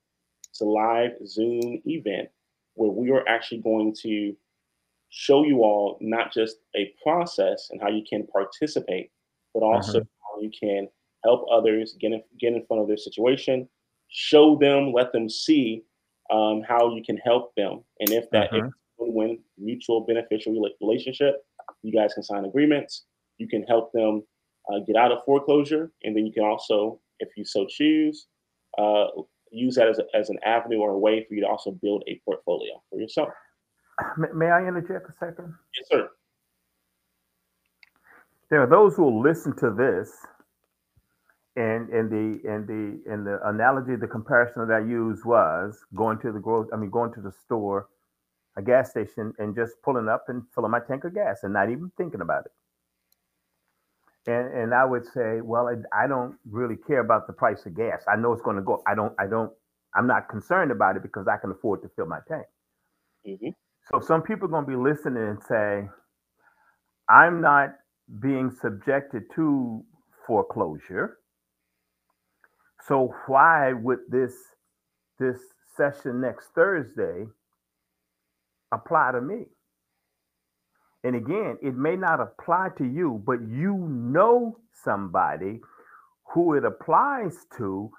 it's 0.50 0.62
a 0.62 0.66
live 0.66 1.12
Zoom 1.26 1.82
event 1.86 2.30
where 2.76 2.90
we 2.90 3.12
are 3.12 3.28
actually 3.28 3.62
going 3.62 3.96
to 4.02 4.36
show 5.10 5.46
you 5.46 5.64
all 5.64 5.98
not 6.02 6.34
just 6.34 6.58
a 6.76 6.94
process 7.04 7.70
and 7.72 7.82
how 7.82 7.90
you 7.90 8.04
can 8.10 8.26
participate, 8.28 9.12
but 9.54 9.62
also 9.62 10.00
how 10.00 10.42
you 10.42 10.52
can 10.58 10.88
help 11.24 11.46
others 11.52 11.96
get 12.00 12.12
in, 12.12 12.22
get 12.40 12.54
in 12.54 12.66
front 12.66 12.82
of 12.82 12.88
their 12.88 12.98
situation, 12.98 13.68
show 14.08 14.58
them, 14.58 14.94
let 14.94 15.12
them 15.12 15.30
see 15.30 15.84
um, 16.32 16.62
how 16.68 16.94
you 16.96 17.04
can 17.04 17.18
help 17.18 17.54
them. 17.56 17.84
And 18.00 18.10
if 18.10 18.30
that 18.32 18.54
if 18.54 18.64
Mhm. 18.64 18.68
it's 18.68 18.76
win-win 18.98 19.44
mutual 19.58 20.02
beneficial 20.02 20.54
relationship, 20.82 21.46
you 21.82 21.92
guys 21.92 22.14
can 22.14 22.24
sign 22.24 22.46
agreements. 22.46 23.06
You 23.38 23.48
can 23.48 23.64
help 23.64 23.92
them 23.92 24.24
uh, 24.70 24.80
get 24.80 24.96
out 24.96 25.12
of 25.12 25.24
foreclosure, 25.26 25.92
and 26.04 26.16
then 26.16 26.26
you 26.26 26.34
can 26.34 26.44
also, 26.44 27.00
if 27.20 27.30
you 27.38 27.46
so 27.46 27.68
choose, 27.68 28.28
uh, 28.78 29.08
use 29.52 29.76
that 29.76 29.88
as, 29.88 30.00
a, 30.00 30.06
as 30.16 30.30
an 30.30 30.40
avenue 30.44 30.80
or 30.80 30.92
a 30.92 30.98
way 30.98 31.24
for 31.24 31.36
you 31.36 31.42
to 31.42 31.48
also 31.48 31.72
build 31.72 32.04
a 32.08 32.20
portfolio 32.26 32.82
for 32.90 33.00
yourself. 33.00 33.30
May, 34.18 34.28
may 34.34 34.48
I 34.48 34.68
interject 34.68 35.08
a 35.10 35.14
second? 35.14 35.54
Yes, 35.78 35.88
sir. 35.90 36.10
There 38.50 38.62
are 38.62 38.68
those 38.68 38.96
who 38.96 39.04
will 39.04 39.22
listen 39.22 39.56
to 39.58 39.72
this, 39.72 40.26
and 41.56 41.90
and 41.90 42.12
the 42.12 42.50
and 42.50 42.68
the 42.68 43.02
and 43.12 43.28
the 43.28 43.40
analogy, 43.48 43.96
the 43.98 44.08
comparison 44.08 44.68
that 44.68 44.76
I 44.76 44.80
used 44.82 45.26
was 45.26 45.80
going 45.96 46.20
to 46.22 46.32
the 46.32 46.40
growth. 46.40 46.70
I 46.74 46.78
mean, 46.78 46.92
going 46.92 47.14
to 47.16 47.22
the 47.22 47.32
store, 47.32 47.90
a 48.58 48.64
gas 48.64 48.92
station, 48.92 49.34
and 49.40 49.56
just 49.56 49.74
pulling 49.84 50.10
up 50.10 50.26
and 50.30 50.44
filling 50.56 50.72
my 50.72 50.82
tank 50.82 51.06
of 51.06 51.16
gas, 51.16 51.42
and 51.44 51.54
not 51.54 51.70
even 51.72 51.92
thinking 51.98 52.22
about 52.22 52.46
it. 52.48 52.54
And 54.32 54.54
and 54.54 54.74
I 54.76 54.86
would 54.86 55.06
say, 55.08 55.42
well, 55.42 55.70
I, 55.70 56.06
I 56.06 56.08
don't 56.08 56.38
really 56.50 56.78
care 56.78 57.02
about 57.02 57.28
the 57.28 57.34
price 57.34 57.66
of 57.66 57.76
gas. 57.76 58.04
I 58.08 58.18
know 58.18 58.34
it's 58.34 58.44
going 58.44 58.58
to 58.58 58.64
go. 58.64 58.84
I 58.88 58.96
don't. 58.96 59.14
I 59.20 59.28
don't. 59.28 59.52
I'm 59.96 60.08
not 60.08 60.30
concerned 60.30 60.72
about 60.72 60.98
it 60.98 61.04
because 61.04 61.28
I 61.28 61.38
can 61.38 61.52
afford 61.52 61.82
to 61.84 61.90
fill 61.96 62.08
my 62.08 62.20
tank. 62.28 62.46
hmm 63.26 63.50
So 63.92 64.02
some 64.02 64.22
people 64.24 64.48
are 64.48 64.52
going 64.52 64.66
to 64.66 64.72
be 64.72 64.78
listening 64.78 65.24
and 65.24 65.44
say, 65.44 65.90
I'm 67.10 67.42
not 67.42 67.72
being 68.22 68.52
subjected 68.52 69.24
to 69.36 69.84
foreclosure. 70.28 71.20
So 72.88 73.14
why 73.28 73.74
would 73.74 74.00
this 74.10 74.34
this 75.20 75.40
session 75.76 76.22
next 76.22 76.50
Thursday 76.54 77.26
apply 78.72 79.12
to 79.14 79.22
me? 79.22 79.46
And 81.04 81.16
again, 81.16 81.58
it 81.62 81.76
may 81.76 81.96
not 81.96 82.20
apply 82.20 82.70
to 82.78 82.86
you, 82.86 83.24
but 83.26 83.40
you 83.48 83.76
know 83.90 84.58
somebody 84.84 85.62
who 86.34 86.54
it 86.56 86.66
applies 86.66 87.38
to, 87.58 87.90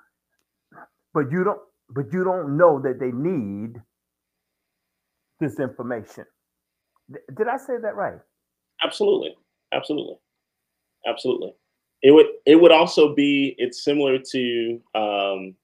but 1.15 1.31
you 1.31 1.45
don't 1.45 1.61
but 1.91 2.13
you 2.13 2.25
don't 2.25 2.57
know 2.57 2.81
that 2.81 2.99
they 3.01 3.13
need 3.13 3.81
this 5.41 5.61
information. 5.61 6.25
Did 7.11 7.49
I 7.49 7.57
say 7.57 7.75
that 7.83 7.95
right? 7.95 8.19
Absolutely, 8.85 9.37
absolutely, 9.73 10.17
absolutely. 11.07 11.55
It 12.03 12.11
would 12.11 12.27
it 12.45 12.57
would 12.57 12.73
also 12.73 13.15
be 13.15 13.55
it's 13.59 13.83
similar 13.83 14.19
to 14.19 14.81
um, 14.95 15.55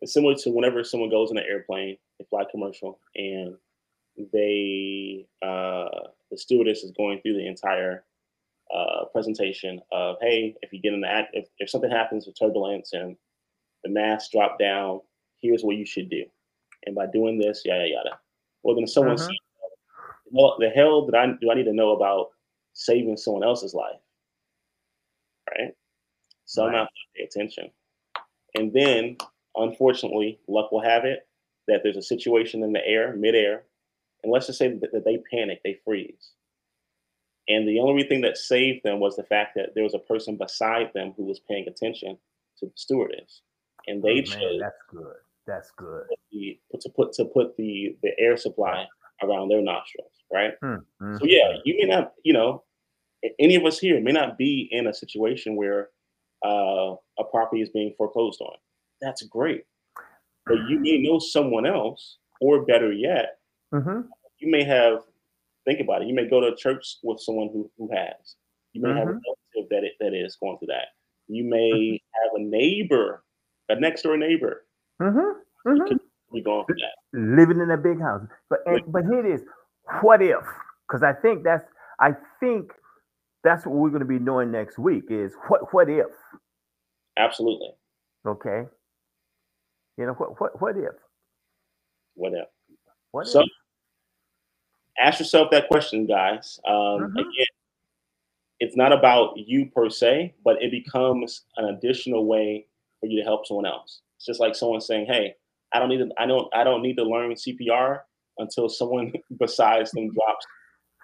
it's 0.00 0.12
similar 0.12 0.34
to 0.34 0.50
whenever 0.50 0.84
someone 0.84 1.10
goes 1.10 1.30
in 1.30 1.38
an 1.38 1.44
airplane, 1.48 1.96
they 2.18 2.26
fly 2.28 2.44
commercial, 2.50 3.00
and 3.14 3.56
they 4.32 5.26
uh, 5.42 6.08
the 6.30 6.36
stewardess 6.36 6.82
is 6.82 6.92
going 6.92 7.20
through 7.20 7.34
the 7.34 7.46
entire 7.46 8.04
uh, 8.74 9.06
presentation 9.12 9.80
of 9.92 10.16
hey, 10.20 10.54
if 10.62 10.72
you 10.72 10.80
get 10.80 10.92
in 10.92 11.00
the 11.00 11.08
act, 11.08 11.30
if, 11.32 11.48
if 11.58 11.70
something 11.70 11.90
happens 11.90 12.26
with 12.26 12.38
turbulence 12.38 12.92
and 12.92 13.16
the 13.84 13.90
mask 13.90 14.32
drop 14.32 14.58
down, 14.58 15.00
here's 15.40 15.62
what 15.62 15.76
you 15.76 15.86
should 15.86 16.10
do, 16.10 16.24
and 16.84 16.94
by 16.94 17.06
doing 17.06 17.38
this, 17.38 17.62
yada 17.64 17.88
yada. 17.88 18.18
Well, 18.62 18.76
then 18.76 18.86
someone 18.86 19.16
says, 19.16 19.30
well, 20.30 20.56
the 20.58 20.68
hell 20.68 21.06
did 21.06 21.14
I 21.14 21.26
do 21.40 21.50
I 21.50 21.54
need 21.54 21.64
to 21.64 21.72
know 21.72 21.92
about 21.92 22.30
saving 22.74 23.16
someone 23.16 23.44
else's 23.44 23.74
life? 23.74 24.00
Right? 26.46 26.50
So 26.54 26.62
I'm 26.64 26.72
Right. 26.72 26.78
not 26.78 26.90
gonna 26.90 27.14
pay 27.16 27.24
attention. 27.24 27.70
And 28.54 28.72
then, 28.72 29.16
unfortunately, 29.56 30.40
luck 30.48 30.72
will 30.72 30.82
have 30.82 31.04
it 31.04 31.28
that 31.68 31.82
there's 31.82 31.96
a 31.96 32.02
situation 32.02 32.62
in 32.62 32.72
the 32.72 32.86
air, 32.86 33.14
midair, 33.16 33.66
and 34.22 34.32
let's 34.32 34.46
just 34.46 34.58
say 34.58 34.68
that, 34.68 34.92
that 34.92 35.04
they 35.04 35.18
panic, 35.30 35.60
they 35.64 35.74
freeze. 35.84 36.32
And 37.48 37.68
the 37.68 37.80
only 37.80 38.04
thing 38.04 38.22
that 38.22 38.36
saved 38.36 38.82
them 38.84 39.00
was 39.00 39.16
the 39.16 39.22
fact 39.24 39.54
that 39.56 39.74
there 39.74 39.84
was 39.84 39.94
a 39.94 39.98
person 40.00 40.36
beside 40.36 40.92
them 40.94 41.12
who 41.16 41.24
was 41.24 41.40
paying 41.40 41.68
attention 41.68 42.18
to 42.58 42.66
the 42.66 42.72
stewardess, 42.76 43.42
and 43.86 44.02
they 44.02 44.22
Oh, 44.22 44.30
man, 44.30 44.40
chose 44.40 44.60
that's 44.60 44.82
good. 44.88 45.16
That's 45.46 45.70
good. 45.72 46.06
the, 46.32 46.60
to 46.80 46.88
put 46.90 47.12
to 47.14 47.24
put 47.24 47.56
the 47.56 47.96
the 48.02 48.18
air 48.18 48.36
supply 48.36 48.86
around 49.22 49.48
their 49.48 49.62
nostrils, 49.62 50.12
right? 50.32 50.54
Mm, 50.62 50.84
mm, 51.00 51.18
So 51.20 51.26
yeah, 51.26 51.58
you 51.64 51.76
may 51.78 51.84
not, 51.86 52.14
you 52.24 52.32
know, 52.32 52.64
any 53.38 53.54
of 53.56 53.64
us 53.64 53.78
here 53.78 54.00
may 54.00 54.12
not 54.12 54.38
be 54.38 54.68
in 54.70 54.86
a 54.88 54.94
situation 54.94 55.56
where 55.56 55.90
uh, 56.44 56.94
a 57.18 57.24
property 57.30 57.62
is 57.62 57.68
being 57.70 57.94
foreclosed 57.96 58.40
on. 58.40 58.56
That's 59.00 59.22
great, 59.22 59.64
but 60.46 60.58
you 60.68 60.78
may 60.80 60.98
know 60.98 61.18
someone 61.18 61.66
else, 61.66 62.18
or 62.40 62.64
better 62.64 62.92
yet, 62.92 63.38
mhm. 63.72 64.06
you 64.38 64.50
may 64.50 64.64
have 64.64 65.00
think 65.64 65.80
about 65.80 66.02
it. 66.02 66.08
You 66.08 66.14
may 66.14 66.28
go 66.28 66.40
to 66.40 66.54
church 66.56 66.96
with 67.02 67.20
someone 67.20 67.48
who 67.52 67.70
who 67.78 67.88
has. 67.94 68.36
You 68.72 68.82
may 68.82 68.90
have 68.94 69.08
a 69.08 69.12
Mhm. 69.12 69.20
relative 69.54 69.68
that 69.70 69.84
it, 69.84 69.92
that 70.00 70.14
is 70.14 70.36
going 70.36 70.58
through 70.58 70.68
that. 70.68 70.88
You 71.28 71.44
may 71.44 72.00
have 72.14 72.32
a 72.36 72.40
neighbor, 72.40 73.24
a 73.68 73.74
next 73.80 74.02
door 74.02 74.16
neighbor, 74.16 74.64
Mm-hmm. 75.02 75.68
Mm-hmm. 75.70 75.96
who 76.30 76.42
going 76.42 76.66
that. 76.68 76.96
living 77.12 77.60
in 77.60 77.70
a 77.70 77.76
big 77.76 78.00
house. 78.00 78.22
But 78.48 78.60
but 78.92 79.04
here 79.04 79.20
it 79.26 79.26
is. 79.34 79.42
What 80.02 80.22
if? 80.22 80.44
Because 80.86 81.02
I 81.02 81.12
think 81.12 81.42
that's 81.44 81.66
I 82.00 82.12
think 82.40 82.72
that's 83.44 83.64
what 83.66 83.74
we're 83.76 83.90
going 83.90 84.00
to 84.00 84.06
be 84.06 84.18
doing 84.18 84.50
next 84.50 84.78
week 84.78 85.04
is 85.10 85.32
what 85.48 85.72
what 85.72 85.88
if? 85.88 86.06
Absolutely. 87.16 87.70
Okay. 88.26 88.64
You 89.98 90.06
know 90.06 90.12
what 90.12 90.40
what 90.40 90.60
what 90.60 90.76
if? 90.76 90.94
Whatever. 92.14 92.46
What 93.12 93.26
So 93.28 93.40
if? 93.40 93.46
ask 94.98 95.18
yourself 95.20 95.50
that 95.50 95.68
question, 95.68 96.06
guys. 96.06 96.58
Um, 96.66 96.74
Mhm. 96.74 97.12
Again, 97.20 97.46
it's 98.60 98.76
not 98.76 98.92
about 98.92 99.36
you 99.36 99.66
per 99.70 99.90
se, 99.90 100.34
but 100.44 100.60
it 100.62 100.70
becomes 100.70 101.44
an 101.58 101.66
additional 101.66 102.24
way 102.26 102.66
for 103.00 103.06
you 103.06 103.18
to 103.20 103.24
help 103.24 103.46
someone 103.46 103.66
else. 103.66 104.00
It's 104.16 104.24
just 104.26 104.40
like 104.40 104.54
someone 104.54 104.80
saying, 104.80 105.06
"Hey, 105.06 105.34
I 105.72 105.78
don't 105.78 105.90
need 105.90 105.98
to. 105.98 106.10
I 106.18 106.26
don't. 106.26 106.48
I 106.54 106.64
don't 106.64 106.80
need 106.82 106.96
to 106.96 107.04
learn 107.04 107.32
CPR 107.36 108.00
until 108.38 108.68
someone 108.68 109.12
besides 109.38 109.90
them 109.92 110.12
drops 110.14 110.46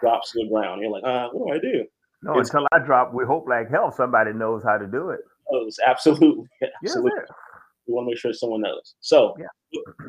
drops 0.00 0.32
to 0.32 0.42
the 0.42 0.48
ground." 0.50 0.80
You're 0.80 0.90
like, 0.90 1.04
"Uh, 1.04 1.28
what 1.30 1.48
do 1.48 1.54
I 1.54 1.72
do?" 1.72 1.86
No, 2.22 2.32
it's- 2.32 2.48
until 2.50 2.66
I 2.72 2.78
drop, 2.78 3.12
we 3.12 3.24
hope 3.24 3.46
like 3.48 3.68
hell 3.70 3.90
somebody 3.90 4.32
knows 4.32 4.62
how 4.62 4.78
to 4.78 4.86
do 4.86 5.10
it. 5.10 5.20
It's 5.50 5.78
absolutely, 5.86 6.46
absolutely. 6.82 7.10
sir. 7.16 7.26
We 7.86 7.94
want 7.94 8.06
to 8.06 8.10
make 8.10 8.18
sure 8.18 8.32
someone 8.32 8.60
knows. 8.62 8.94
So, 9.00 9.34
Yeah. 9.38 9.46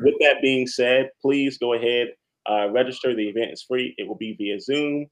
with 0.02 0.14
that 0.20 0.36
being 0.40 0.66
said, 0.66 1.10
please 1.20 1.58
go 1.58 1.74
ahead, 1.74 2.08
uh, 2.48 2.70
register. 2.70 3.14
The 3.14 3.28
event 3.28 3.52
is 3.52 3.62
free. 3.62 3.94
It 3.98 4.06
will 4.06 4.14
be 4.16 4.34
via 4.36 4.60
Zoom. 4.60 5.06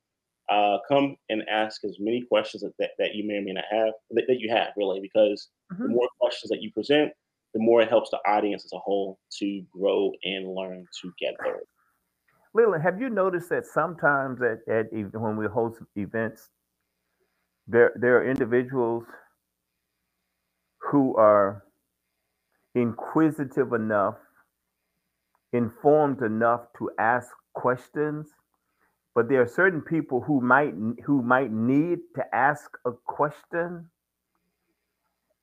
Uh, 0.49 0.78
come 0.88 1.16
and 1.28 1.42
ask 1.49 1.82
as 1.85 1.97
many 1.99 2.23
questions 2.23 2.62
that, 2.62 2.73
that, 2.78 2.90
that 2.99 3.14
you 3.14 3.26
may 3.26 3.35
or 3.38 3.42
may 3.42 3.52
not 3.52 3.64
have, 3.71 3.92
that, 4.11 4.25
that 4.28 4.38
you 4.38 4.50
have, 4.50 4.68
really, 4.76 5.00
because 5.00 5.49
the 5.71 5.85
Mhm. 5.85 5.88
more 5.90 6.09
questions 6.21 6.50
that 6.50 6.61
you 6.62 6.71
present, 6.73 7.12
the 7.54 7.61
more 7.61 7.80
it 7.82 7.88
helps 7.88 8.11
the 8.11 8.18
audience 8.26 8.64
as 8.64 8.73
a 8.73 8.78
whole 8.78 9.18
to 9.38 9.62
grow 9.73 10.12
and 10.25 10.49
learn 10.54 10.87
together. 11.00 11.61
Leland, 12.54 12.82
have 12.82 13.00
you 13.00 13.09
noticed 13.09 13.49
that 13.50 13.64
sometimes 13.66 14.40
at, 14.42 14.59
at 14.68 14.87
when 14.92 15.37
we 15.37 15.47
host 15.47 15.80
events, 15.97 16.50
there 17.73 17.93
there 17.97 18.19
are 18.19 18.31
individuals 18.31 19.05
who 20.91 21.17
are 21.17 21.64
inquisitive 22.75 23.73
enough, 23.73 24.17
informed 25.52 26.23
enough 26.23 26.62
to 26.79 26.91
ask 26.99 27.29
questions, 27.55 28.29
but 29.14 29.29
there 29.29 29.43
are 29.43 29.49
certain 29.49 29.83
people 29.83 30.21
who 30.21 30.41
might 30.41 30.75
who 31.07 31.23
might 31.23 31.52
need 31.52 31.99
to 32.17 32.25
ask 32.35 32.71
a 32.87 32.93
question 33.07 33.88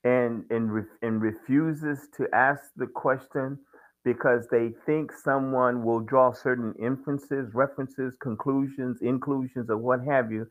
and 0.04 0.46
and, 0.52 0.72
re- 0.72 0.98
and 1.02 1.22
refuses 1.22 2.08
to 2.18 2.28
ask 2.34 2.64
the 2.78 2.88
question 2.88 3.60
because 4.06 4.48
they 4.50 4.72
think 4.86 5.12
someone 5.12 5.84
will 5.84 6.00
draw 6.00 6.34
certain 6.34 6.74
inferences, 6.82 7.54
references, 7.54 8.16
conclusions, 8.22 9.00
inclusions, 9.02 9.70
or 9.70 9.78
what 9.78 10.02
have 10.06 10.32
you 10.32 10.48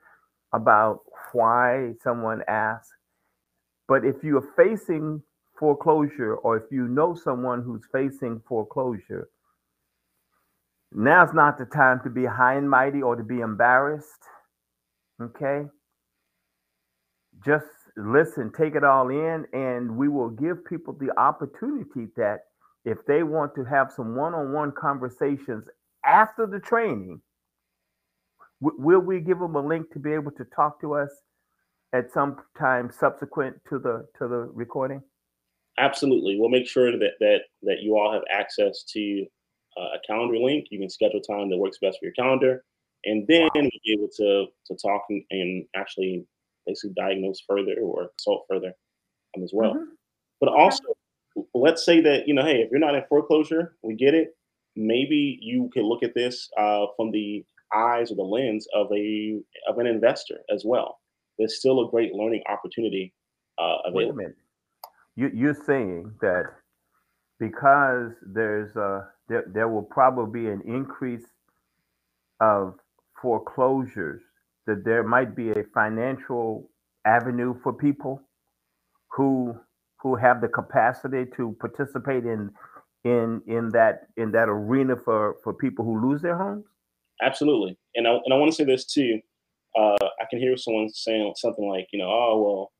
about 0.53 1.01
why 1.33 1.93
someone 2.03 2.43
asked. 2.49 2.91
But 3.87 4.05
if 4.05 4.17
you're 4.23 4.53
facing 4.57 5.23
foreclosure 5.59 6.37
or 6.37 6.57
if 6.57 6.65
you 6.71 6.89
know 6.89 7.15
someone 7.15 7.63
who's 7.63 7.83
facing 7.93 8.41
foreclosure, 8.49 9.29
now's 10.93 11.35
not 11.35 11.59
the 11.59 11.65
time 11.67 12.01
to 12.05 12.11
be 12.11 12.25
high 12.25 12.55
and 12.55 12.69
mighty 12.69 13.03
or 13.03 13.17
to 13.17 13.25
be 13.25 13.41
embarrassed. 13.41 14.25
Okay? 15.21 15.65
Just 17.45 17.67
listen, 17.97 18.53
take 18.57 18.75
it 18.75 18.85
all 18.85 19.09
in, 19.09 19.45
and 19.53 19.97
we 19.97 20.09
will 20.09 20.31
give 20.31 20.65
people 20.65 20.95
the 20.95 21.17
opportunity 21.19 22.09
that 22.17 22.41
if 22.85 22.99
they 23.07 23.23
want 23.23 23.55
to 23.55 23.65
have 23.65 23.91
some 23.91 24.15
one-on-one 24.17 24.73
conversations 24.73 25.69
after 26.05 26.47
the 26.47 26.61
training, 26.61 27.21
w- 28.63 28.81
will 28.81 29.01
we 29.01 29.21
give 29.21 29.39
them 29.39 29.57
a 29.57 29.67
link 29.67 29.91
to 29.93 29.99
be 29.99 30.13
able 30.13 30.33
to 30.33 30.45
talk 30.45 30.81
to 30.81 30.95
us 30.95 31.11
at 31.93 32.13
some 32.13 32.37
time 32.59 32.91
subsequent 32.91 33.57
to 33.69 33.79
the 33.79 34.07
to 34.19 34.29
the 34.29 34.51
recording? 34.55 35.03
Absolutely. 35.79 36.37
We'll 36.39 36.49
make 36.49 36.67
sure 36.67 36.93
that 36.93 37.13
that 37.21 37.41
that 37.63 37.81
you 37.83 37.97
all 37.97 38.13
have 38.13 38.23
access 38.31 38.83
to 38.85 39.27
uh, 39.77 39.97
a 39.97 39.99
calendar 40.07 40.39
link. 40.39 40.67
You 40.71 40.81
can 40.81 40.91
schedule 40.91 41.21
time 41.21 41.51
that 41.51 41.59
works 41.59 41.79
best 41.79 41.99
for 42.01 42.07
your 42.07 42.15
calendar, 42.15 42.65
and 43.05 43.27
then 43.29 43.49
we'll 43.55 43.71
be 43.85 43.93
able 43.93 44.09
to 44.17 44.47
to 44.67 44.77
talk 44.77 45.05
and, 45.09 45.23
and 45.31 45.65
actually 45.77 46.27
basically 46.67 46.95
diagnose 46.97 47.41
further 47.41 47.77
or 47.81 48.09
consult 48.19 48.45
further 48.49 48.73
um, 49.37 49.43
as 49.43 49.53
well. 49.55 49.75
Mhm. 49.75 49.87
But 50.41 50.51
also, 50.51 50.85
let's 51.55 51.85
say 51.85 52.01
that 52.01 52.27
you 52.27 52.35
know, 52.35 52.45
hey, 52.45 52.61
if 52.61 52.71
you're 52.71 52.81
not 52.81 52.95
in 52.95 53.05
foreclosure, 53.09 53.77
we 53.83 53.95
get 53.95 54.15
it. 54.15 54.37
Maybe 54.77 55.39
you 55.41 55.71
can 55.73 55.85
look 55.85 56.03
at 56.03 56.15
this 56.15 56.51
uh, 56.57 56.87
from 56.97 57.11
the 57.11 57.45
eyes 57.75 58.13
or 58.13 58.17
the 58.17 58.23
lens 58.23 58.67
of 58.75 58.89
a 58.93 59.41
of 59.69 59.79
an 59.79 59.87
investor 59.87 60.39
as 60.55 60.65
well. 60.67 61.01
There's 61.39 61.59
still 61.59 61.87
a 61.87 61.91
great 61.91 62.15
learning 62.15 62.43
opportunity 62.49 63.15
uh, 63.59 63.79
Wait 63.93 64.11
a 64.11 64.15
available. 64.15 64.17
minute. 64.17 64.37
You, 65.17 65.31
you're 65.35 65.55
saying 65.67 66.13
that 66.21 66.45
because 67.41 68.13
there's 68.27 68.77
a 68.77 69.09
there, 69.29 69.45
there 69.53 69.69
will 69.69 69.83
probably 69.83 70.43
be 70.43 70.49
an 70.49 70.63
increase 70.67 71.27
of 72.41 72.75
foreclosures, 73.21 74.23
that 74.67 74.85
there 74.85 75.03
might 75.05 75.37
be 75.37 75.51
a 75.51 75.65
financial 75.75 76.71
avenue 77.07 77.55
for 77.63 77.73
people 77.73 78.23
who 79.13 79.57
who 80.03 80.17
have 80.17 80.41
the 80.41 80.49
capacity 80.49 81.27
to 81.37 81.57
participate 81.61 82.25
in 82.25 82.51
in 83.05 83.43
in 83.47 83.71
that 83.71 84.09
in 84.17 84.33
that 84.33 84.49
arena 84.49 84.97
for 84.97 85.37
for 85.45 85.55
people 85.55 85.85
who 85.85 86.11
lose 86.11 86.23
their 86.23 86.37
homes. 86.39 86.67
Absolutely. 87.23 87.77
And 87.95 88.07
I, 88.07 88.13
and 88.13 88.33
I 88.33 88.37
want 88.37 88.51
to 88.51 88.57
say 88.57 88.65
this 88.65 88.85
too. 88.85 89.21
Uh, 89.77 89.97
I 90.21 90.25
can 90.31 90.39
hear 90.39 90.57
someone 90.57 90.89
saying 90.89 91.35
something 91.37 91.69
like, 91.69 91.89
you 91.93 91.99
know, 91.99 92.09
oh, 92.09 92.43
well, 92.43 92.73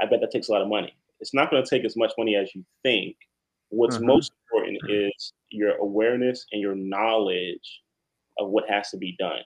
I 0.00 0.06
bet 0.06 0.20
that 0.20 0.30
takes 0.30 0.48
a 0.48 0.52
lot 0.52 0.62
of 0.62 0.68
money. 0.68 0.94
It's 1.20 1.34
not 1.34 1.50
going 1.50 1.62
to 1.62 1.68
take 1.68 1.84
as 1.84 1.96
much 1.96 2.12
money 2.16 2.34
as 2.34 2.54
you 2.54 2.64
think. 2.82 3.16
What's 3.68 3.98
Mhm. 3.98 4.06
most 4.06 4.32
important 4.44 4.78
is 4.88 5.32
your 5.50 5.76
awareness 5.76 6.46
and 6.52 6.60
your 6.60 6.74
knowledge 6.74 7.82
of 8.38 8.48
what 8.50 8.68
has 8.68 8.90
to 8.90 8.96
be 8.96 9.16
done. 9.18 9.42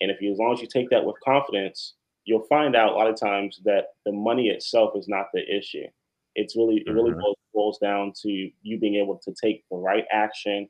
And 0.00 0.10
if 0.10 0.20
you, 0.20 0.32
as 0.32 0.38
long 0.38 0.52
as 0.52 0.60
you 0.60 0.66
take 0.66 0.90
that 0.90 1.04
with 1.04 1.16
confidence, 1.20 1.94
you'll 2.24 2.46
find 2.48 2.74
out 2.76 2.92
a 2.92 2.96
lot 2.96 3.08
of 3.08 3.16
times 3.18 3.60
that 3.64 3.94
the 4.04 4.12
money 4.12 4.48
itself 4.48 4.96
is 4.96 5.08
not 5.08 5.26
the 5.32 5.42
issue. 5.56 5.86
It's 6.34 6.56
really, 6.56 6.82
it 6.86 6.90
really 6.90 7.12
Mhm. 7.12 7.20
boils, 7.20 7.36
boils 7.54 7.78
down 7.78 8.12
to 8.22 8.50
you 8.62 8.78
being 8.78 8.96
able 8.96 9.18
to 9.18 9.32
take 9.32 9.64
the 9.70 9.76
right 9.76 10.06
action, 10.10 10.68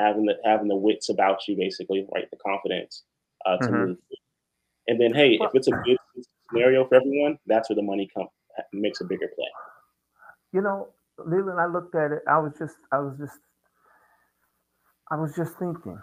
having 0.00 0.26
the 0.26 0.34
having 0.44 0.68
the 0.68 0.76
wits 0.76 1.08
about 1.10 1.46
you, 1.46 1.56
basically, 1.56 2.06
right? 2.14 2.28
The 2.30 2.38
confidence 2.38 3.04
uh, 3.46 3.58
to 3.58 3.68
Mhm. 3.68 3.88
move. 3.88 3.98
And 4.88 5.00
then, 5.00 5.14
hey, 5.14 5.38
Well- 5.38 5.48
if 5.50 5.54
it's 5.54 5.68
a 5.68 5.72
good 5.72 5.98
scenario 6.50 6.86
for 6.88 6.96
everyone, 6.96 7.38
that's 7.46 7.68
where 7.70 7.76
the 7.76 7.82
money 7.82 8.08
comes 8.08 8.30
makes 8.72 9.00
a 9.00 9.04
bigger 9.04 9.28
play. 9.28 9.48
You 10.52 10.60
know, 10.62 10.88
Leland, 11.18 11.60
I 11.60 11.66
looked 11.66 11.94
at 11.94 12.12
it. 12.12 12.22
I 12.26 12.38
was 12.38 12.52
just, 12.58 12.76
I 12.92 12.98
was 12.98 13.16
just, 13.18 13.38
I 15.10 15.16
was 15.16 15.34
just 15.36 15.56
thinking. 15.58 15.98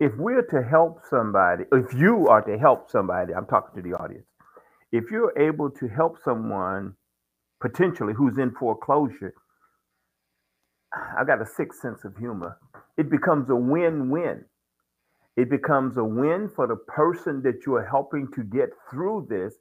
If 0.00 0.16
we're 0.16 0.42
to 0.42 0.62
help 0.62 1.04
somebody, 1.10 1.64
if 1.72 1.92
you 1.92 2.28
are 2.28 2.42
to 2.42 2.56
help 2.58 2.90
somebody, 2.90 3.34
I'm 3.34 3.46
talking 3.46 3.82
to 3.82 3.88
the 3.88 3.96
audience. 3.96 4.26
If 4.92 5.10
you're 5.10 5.36
able 5.38 5.70
to 5.70 5.88
help 5.88 6.18
someone 6.22 6.96
potentially 7.60 8.14
who's 8.14 8.38
in 8.38 8.52
foreclosure, 8.52 9.34
I 10.94 11.24
got 11.24 11.42
a 11.42 11.46
sixth 11.46 11.80
sense 11.80 12.04
of 12.04 12.16
humor. 12.18 12.58
It 12.98 13.10
becomes 13.10 13.50
a 13.50 13.56
win-win. 13.56 14.44
It 15.36 15.50
becomes 15.50 15.96
a 15.98 16.04
win 16.04 16.50
for 16.54 16.66
the 16.66 16.76
person 16.76 17.42
that 17.44 17.66
you 17.66 17.74
are 17.76 17.86
helping 17.86 18.28
to 18.34 18.44
get 18.44 18.70
through 18.90 19.28
this 19.30 19.54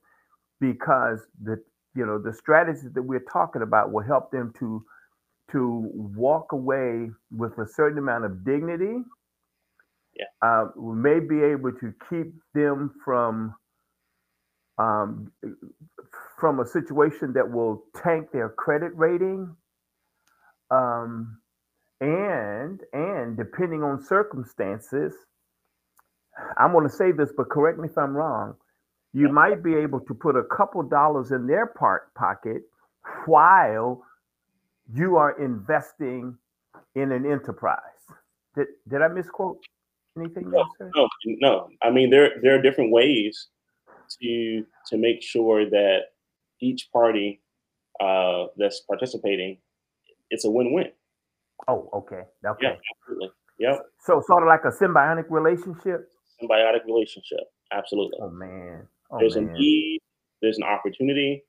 because 0.61 1.21
the 1.43 1.63
you 1.95 2.05
know 2.05 2.19
the 2.19 2.33
strategies 2.33 2.91
that 2.93 3.03
we're 3.03 3.25
talking 3.33 3.63
about 3.63 3.91
will 3.93 4.03
help 4.03 4.31
them 4.31 4.53
to 4.59 4.83
to 5.51 5.89
walk 5.93 6.53
away 6.53 7.09
with 7.31 7.53
a 7.59 7.67
certain 7.67 7.97
amount 7.99 8.25
of 8.25 8.45
dignity 8.45 8.99
Yeah. 10.15 10.25
uh, 10.43 10.67
we 10.77 10.95
may 10.95 11.19
be 11.21 11.43
able 11.43 11.73
to 11.73 11.93
keep 12.09 12.33
them 12.55 12.93
from 13.05 13.55
um, 14.79 15.31
from 16.39 16.59
a 16.61 16.67
situation 16.67 17.33
that 17.33 17.51
will 17.51 17.83
tank 18.03 18.29
their 18.33 18.49
credit 18.49 18.91
rating 18.95 19.55
um, 20.71 21.37
and 22.01 22.81
and 22.93 23.37
depending 23.37 23.83
on 23.83 24.03
circumstances 24.03 25.13
i'm 26.57 26.71
going 26.71 26.87
to 26.87 26.93
say 26.93 27.11
this 27.11 27.31
but 27.35 27.49
correct 27.49 27.79
me 27.79 27.87
if 27.87 27.97
i'm 27.97 28.15
wrong 28.15 28.53
you 29.13 29.29
might 29.29 29.63
be 29.63 29.73
able 29.73 29.99
to 30.01 30.13
put 30.13 30.35
a 30.35 30.43
couple 30.43 30.83
dollars 30.83 31.31
in 31.31 31.47
their 31.47 31.65
part 31.65 32.13
pocket 32.13 32.61
while 33.25 34.03
you 34.93 35.17
are 35.17 35.41
investing 35.43 36.37
in 36.95 37.11
an 37.11 37.25
enterprise. 37.25 37.79
Did 38.55 38.67
did 38.87 39.01
I 39.01 39.07
misquote 39.07 39.63
anything? 40.17 40.49
No, 40.51 40.65
no, 40.95 41.07
no. 41.25 41.69
I 41.83 41.91
mean, 41.91 42.09
there 42.09 42.31
there 42.41 42.55
are 42.55 42.61
different 42.61 42.91
ways 42.91 43.47
to 44.21 44.65
to 44.87 44.97
make 44.97 45.21
sure 45.21 45.69
that 45.69 45.99
each 46.59 46.89
party 46.91 47.41
uh, 47.99 48.45
that's 48.57 48.81
participating, 48.81 49.57
it's 50.29 50.45
a 50.45 50.51
win-win. 50.51 50.91
Oh, 51.67 51.89
okay, 51.93 52.23
okay. 52.45 52.59
Yeah, 52.61 52.75
absolutely. 53.01 53.29
Yep. 53.59 53.85
So 53.99 54.21
sort 54.27 54.43
of 54.43 54.47
like 54.47 54.65
a 54.65 54.71
symbiotic 54.71 55.25
relationship. 55.29 56.09
Symbiotic 56.41 56.85
relationship. 56.85 57.39
Absolutely. 57.71 58.19
Oh 58.21 58.29
man. 58.29 58.87
Oh, 59.11 59.19
there's 59.19 59.35
man. 59.35 59.49
a 59.49 59.59
need. 59.59 59.99
There's 60.41 60.57
an 60.57 60.63
opportunity. 60.63 61.43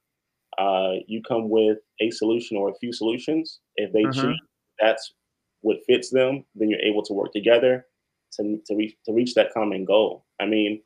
Uh, 0.56 0.94
you 1.06 1.22
come 1.28 1.50
with 1.50 1.78
a 2.00 2.10
solution 2.10 2.56
or 2.56 2.70
a 2.70 2.74
few 2.80 2.92
solutions. 2.92 3.60
If 3.76 3.92
they 3.92 4.04
Mhm. 4.04 4.14
choose 4.14 4.40
that's 4.80 5.14
what 5.60 5.84
fits 5.86 6.10
them, 6.10 6.44
then 6.54 6.70
you're 6.70 6.80
able 6.80 7.02
to 7.02 7.12
work 7.12 7.32
together 7.32 7.86
to 8.32 8.60
to 8.66 8.74
reach 8.74 8.96
to 9.04 9.12
reach 9.12 9.34
that 9.34 9.52
common 9.52 9.84
goal. 9.84 10.24
I 10.40 10.46
mean, 10.46 10.82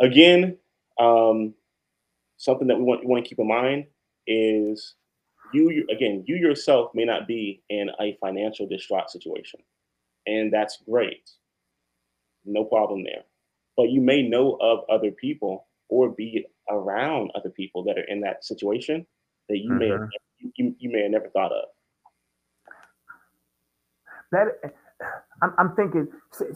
again, 0.00 0.58
um, 0.98 1.54
something 2.36 2.66
that 2.68 2.76
we 2.76 2.82
want 2.82 3.00
we 3.00 3.06
want 3.06 3.24
to 3.24 3.28
keep 3.28 3.38
in 3.38 3.48
mind 3.48 3.86
is 4.26 4.96
you 5.52 5.86
again 5.90 6.24
you 6.26 6.36
yourself 6.36 6.90
may 6.94 7.04
not 7.04 7.26
be 7.26 7.62
in 7.68 7.90
a 8.00 8.16
financial 8.20 8.66
distraught 8.66 9.10
situation, 9.10 9.60
and 10.26 10.52
that's 10.52 10.78
great, 10.88 11.30
no 12.44 12.64
problem 12.64 13.04
there. 13.04 13.22
But 13.76 13.90
you 13.90 14.00
may 14.00 14.22
know 14.22 14.58
of 14.60 14.80
other 14.90 15.10
people 15.10 15.66
or 15.88 16.10
be 16.10 16.44
around 16.70 17.30
other 17.34 17.50
people 17.50 17.84
that 17.84 17.98
are 17.98 18.04
in 18.04 18.20
that 18.20 18.44
situation 18.44 19.06
that 19.48 19.58
you 19.58 19.70
may 19.72 19.86
mm-hmm. 19.86 20.02
have, 20.02 20.52
you, 20.56 20.74
you 20.78 20.90
may 20.90 21.02
have 21.02 21.10
never 21.10 21.28
thought 21.28 21.52
of. 21.52 21.64
that 24.32 24.46
I'm, 25.42 25.52
I'm 25.58 25.76
thinking 25.76 26.08
say, 26.32 26.46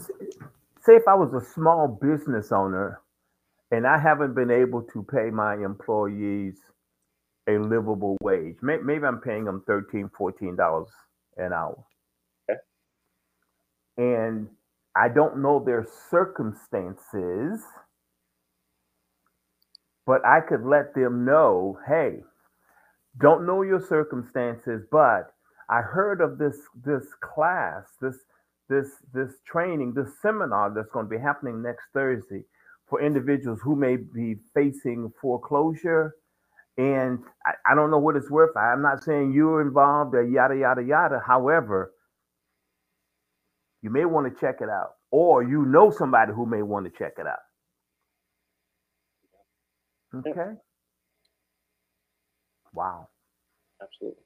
say 0.83 0.97
if 0.97 1.03
i 1.09 1.15
was 1.15 1.33
a 1.35 1.45
small 1.45 1.89
business 1.89 2.53
owner 2.53 3.01
and 3.71 3.87
i 3.87 3.99
haven't 3.99 4.35
been 4.35 4.51
able 4.51 4.83
to 4.83 5.03
pay 5.03 5.31
my 5.31 5.55
employees 5.55 6.57
a 7.49 7.59
livable 7.59 8.17
wage 8.23 8.57
May- 8.63 8.79
maybe 8.85 9.05
i'm 9.07 9.21
paying 9.21 9.45
them 9.45 9.63
13 9.67 10.11
14 10.17 10.57
dollars 10.57 10.89
an 11.39 11.53
hour 11.53 11.85
Okay. 12.51 12.61
and 13.99 14.49
i 14.97 15.09
don't 15.09 15.43
know 15.43 15.63
their 15.65 15.87
circumstances 16.11 17.63
but 20.07 20.25
i 20.27 20.41
could 20.41 20.65
let 20.65 20.95
them 20.95 21.25
know 21.25 21.79
hey 21.89 22.21
don't 23.21 23.47
know 23.47 23.63
your 23.63 23.81
circumstances 23.81 24.85
but 24.91 25.33
I 25.71 25.83
heard 25.83 26.21
of 26.21 26.39
this 26.39 26.59
this 26.85 27.07
class, 27.23 27.85
this 28.03 28.17
this 28.69 28.89
this 29.15 29.33
training, 29.47 29.95
this 29.95 30.11
seminar 30.21 30.73
that's 30.75 30.91
going 30.93 31.07
to 31.07 31.11
be 31.11 31.19
happening 31.23 31.63
next 31.63 31.85
Thursday 31.95 32.45
for 32.89 33.03
individuals 33.03 33.61
who 33.63 33.77
may 33.77 33.97
be 33.97 34.37
facing 34.55 35.13
foreclosure. 35.23 36.17
And 36.79 37.21
I, 37.47 37.53
I 37.73 37.75
don't 37.75 37.91
know 37.91 37.99
what 37.99 38.17
it's 38.17 38.31
worth. 38.31 38.55
I'm 38.57 38.83
not 38.83 39.03
saying 39.03 39.33
you're 39.33 39.63
involved 39.63 40.15
or 40.15 40.23
yada 40.23 40.57
yada 40.57 40.83
yada. 40.83 41.23
However, 41.27 41.93
you 43.83 43.91
may 43.91 44.05
want 44.05 44.33
to 44.33 44.41
check 44.41 44.57
it 44.61 44.69
out, 44.69 44.91
or 45.11 45.43
you 45.43 45.65
know 45.65 45.91
somebody 45.91 46.33
who 46.35 46.45
may 46.47 46.63
want 46.63 46.85
to 46.85 46.91
check 46.99 47.15
it 47.19 47.27
out. 47.27 47.39
Okay. 50.15 50.53
Wow. 52.73 53.09
Absolutely, 53.83 54.23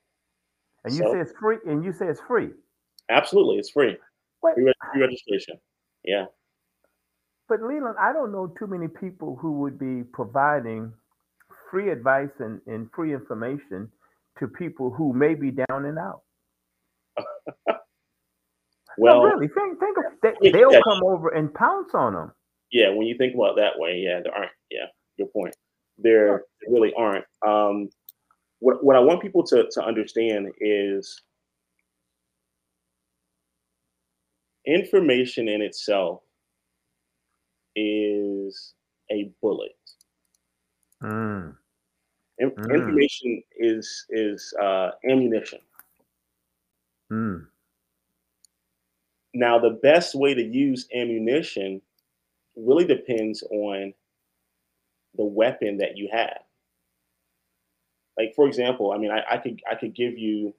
And 0.85 0.95
you 0.95 1.01
So- 1.05 1.13
say 1.13 1.21
it's 1.21 1.33
free. 1.33 1.59
And 1.67 1.85
you 1.85 1.93
say 1.93 2.07
it's 2.09 2.21
free. 2.21 2.53
absolutely, 3.09 3.59
it's 3.59 3.71
free. 3.71 3.99
Free 4.41 4.73
registration. 4.97 5.61
Yeah. 6.05 6.27
But 7.49 7.63
Leland, 7.63 7.97
I 7.99 8.13
don't 8.13 8.31
know 8.33 8.47
too 8.47 8.67
many 8.69 8.87
people 8.89 9.37
who 9.37 9.53
would 9.61 9.79
be 9.79 10.05
providing 10.05 10.95
free 11.71 11.91
advice 11.91 12.31
and, 12.41 12.61
and 12.67 12.89
free 12.95 13.15
information 13.15 13.91
to 14.39 14.49
people 14.49 14.91
who 14.91 15.13
may 15.13 15.35
be 15.35 15.51
down 15.51 15.85
and 15.87 15.99
out. 15.99 16.23
No, 18.99 19.21
Well, 19.21 19.23
really, 19.23 19.49
think 19.49 19.79
think 19.79 19.97
of 19.99 20.05
they, 20.23 20.33
Yeah, 20.43 20.53
they'll 20.53 20.73
yeah. 20.73 20.81
come 20.83 21.03
over 21.05 21.31
and 21.31 21.53
pounce 21.55 21.95
on 21.95 22.13
them. 22.15 22.33
yeah. 22.73 22.91
When 22.91 23.07
you 23.07 23.17
think 23.17 23.35
about 23.35 23.57
that 23.57 23.79
way, 23.79 23.99
yeah, 24.05 24.21
there 24.23 24.35
aren't. 24.35 24.51
Yeah, 24.71 24.87
good 25.19 25.33
point. 25.33 25.55
There, 25.99 26.45
there 26.61 26.71
really 26.73 26.93
aren't. 26.97 27.25
Um, 27.47 27.89
what 28.59 28.85
what 28.85 28.97
I 28.97 29.01
want 29.01 29.23
people 29.23 29.45
to 29.47 29.69
to 29.71 29.83
understand 29.83 30.49
is 30.61 31.23
information 34.67 35.49
in 35.49 35.63
itself 35.63 36.23
is 37.77 38.75
a 39.11 39.33
bullet. 39.41 39.73
Mm, 41.03 41.57
In- 42.40 42.57
Mm. 42.57 42.74
Information 42.74 43.42
is 43.57 44.07
is 44.11 44.55
uh, 44.61 44.92
ammunition. 45.09 45.61
mm, 47.11 47.50
Now, 49.35 49.59
the 49.59 49.70
best 49.70 50.14
way 50.14 50.35
to 50.35 50.42
use 50.42 50.88
ammunition 50.94 51.83
really 52.57 52.87
depends 52.87 53.42
on 53.44 53.94
the 55.14 55.24
weapon 55.24 55.76
that 55.79 55.96
you 55.96 56.09
have. 56.12 56.42
Like, 58.16 58.35
for 58.35 58.46
example, 58.46 58.92
I 58.92 58.98
mean, 58.98 59.11
I, 59.11 59.22
I 59.35 59.38
could 59.38 59.62
I 59.70 59.74
could 59.74 59.94
give 59.94 60.18
you 60.18 60.55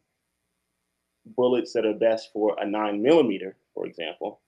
bullets 1.25 1.73
that 1.73 1.83
are 1.85 1.93
best 1.95 2.31
for 2.31 2.55
a 2.59 2.65
nine 2.67 3.01
millimeter, 3.01 3.57
for 3.73 3.87
example. 3.87 4.41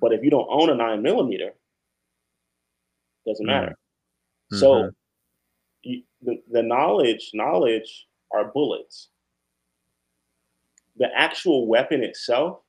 But 0.00 0.12
if 0.14 0.24
you 0.24 0.30
don't 0.30 0.48
own 0.50 0.70
a 0.70 0.74
nine 0.74 1.02
millimeter, 1.02 1.54
doesn't 3.26 3.46
Mm. 3.46 3.46
matter. 3.46 3.76
So, 4.50 4.92
Mhm. 4.92 4.94
You, 5.82 6.02
the, 6.22 6.42
the 6.50 6.62
knowledge 6.62 7.30
knowledge 7.34 8.06
are 8.32 8.50
bullets. 8.52 9.08
The 10.96 11.08
actual 11.14 11.66
weapon 11.66 12.02
itself 12.02 12.60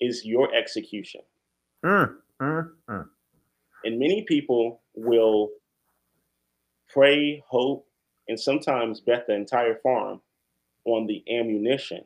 is 0.00 0.24
your 0.24 0.54
execution. 0.54 1.20
mm, 1.84 2.14
mm, 2.40 2.68
mm. 2.88 3.08
And 3.84 3.98
many 3.98 4.24
people 4.26 4.80
will 4.94 5.50
pray, 6.88 7.42
hope, 7.48 7.86
and 8.28 8.38
sometimes 8.38 9.00
bet 9.00 9.26
the 9.26 9.34
entire 9.34 9.76
farm 9.82 10.20
on 10.84 11.06
the 11.06 11.22
ammunition. 11.30 12.04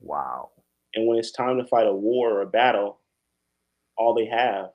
Wow. 0.00 0.50
And 0.94 1.06
when 1.06 1.18
it's 1.18 1.32
time 1.32 1.58
to 1.58 1.66
fight 1.66 1.86
a 1.86 1.92
war 1.92 2.32
or 2.32 2.42
a 2.42 2.46
battle, 2.46 3.00
all 3.96 4.14
they 4.14 4.26
have 4.26 4.70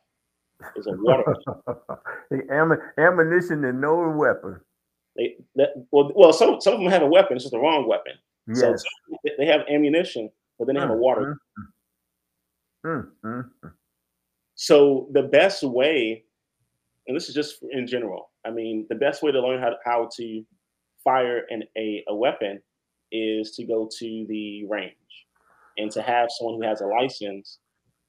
is 0.76 0.88
a 0.88 0.92
water. 0.92 1.36
The 2.32 2.42
am- 2.52 2.82
ammunition 2.98 3.64
and 3.66 3.80
no 3.80 4.10
weapon. 4.18 4.60
they, 5.16 5.36
that, 5.56 5.70
well, 5.92 6.12
well, 6.16 6.34
some 6.34 6.60
some 6.60 6.74
of 6.74 6.80
them 6.80 6.90
have 6.90 7.04
a 7.04 7.08
weapon. 7.08 7.36
It's 7.36 7.44
just 7.46 7.52
the 7.54 7.60
wrong 7.60 7.88
weapon. 7.88 8.14
So 8.54 8.70
Yes. 8.72 8.84
some- 8.84 9.18
they- 9.24 9.36
they 9.38 9.46
have 9.46 9.62
ammunition, 9.70 10.32
but 10.58 10.66
then 10.66 10.76
they 10.76 10.82
have 10.82 10.90
a 10.92 10.96
water. 10.96 11.38
mm, 12.86 13.08
mm, 13.24 13.50
mm. 13.64 13.72
So 14.56 15.10
the 15.12 15.24
best 15.24 15.64
way, 15.64 16.24
and 17.08 17.16
this 17.16 17.28
is 17.30 17.36
just 17.36 17.64
in 17.72 17.86
general, 17.88 18.32
I 18.46 18.52
mean, 18.52 18.86
the 18.90 18.96
best 18.96 19.22
way 19.22 19.32
to 19.32 19.42
learn 19.42 19.62
how 19.62 19.70
to, 19.70 19.78
how 19.86 20.10
to 20.18 20.46
fire 21.04 21.44
an, 21.50 21.64
a, 21.78 22.04
a 22.08 22.16
weapon 22.16 22.62
is 23.12 23.52
to 23.56 23.66
go 23.66 23.88
to 24.00 24.26
the 24.28 24.66
range 24.68 24.96
and 25.78 25.92
to 25.92 26.02
have 26.02 26.30
someone 26.32 26.56
who 26.56 26.68
has 26.68 26.82
a 26.82 26.88
license 26.88 27.60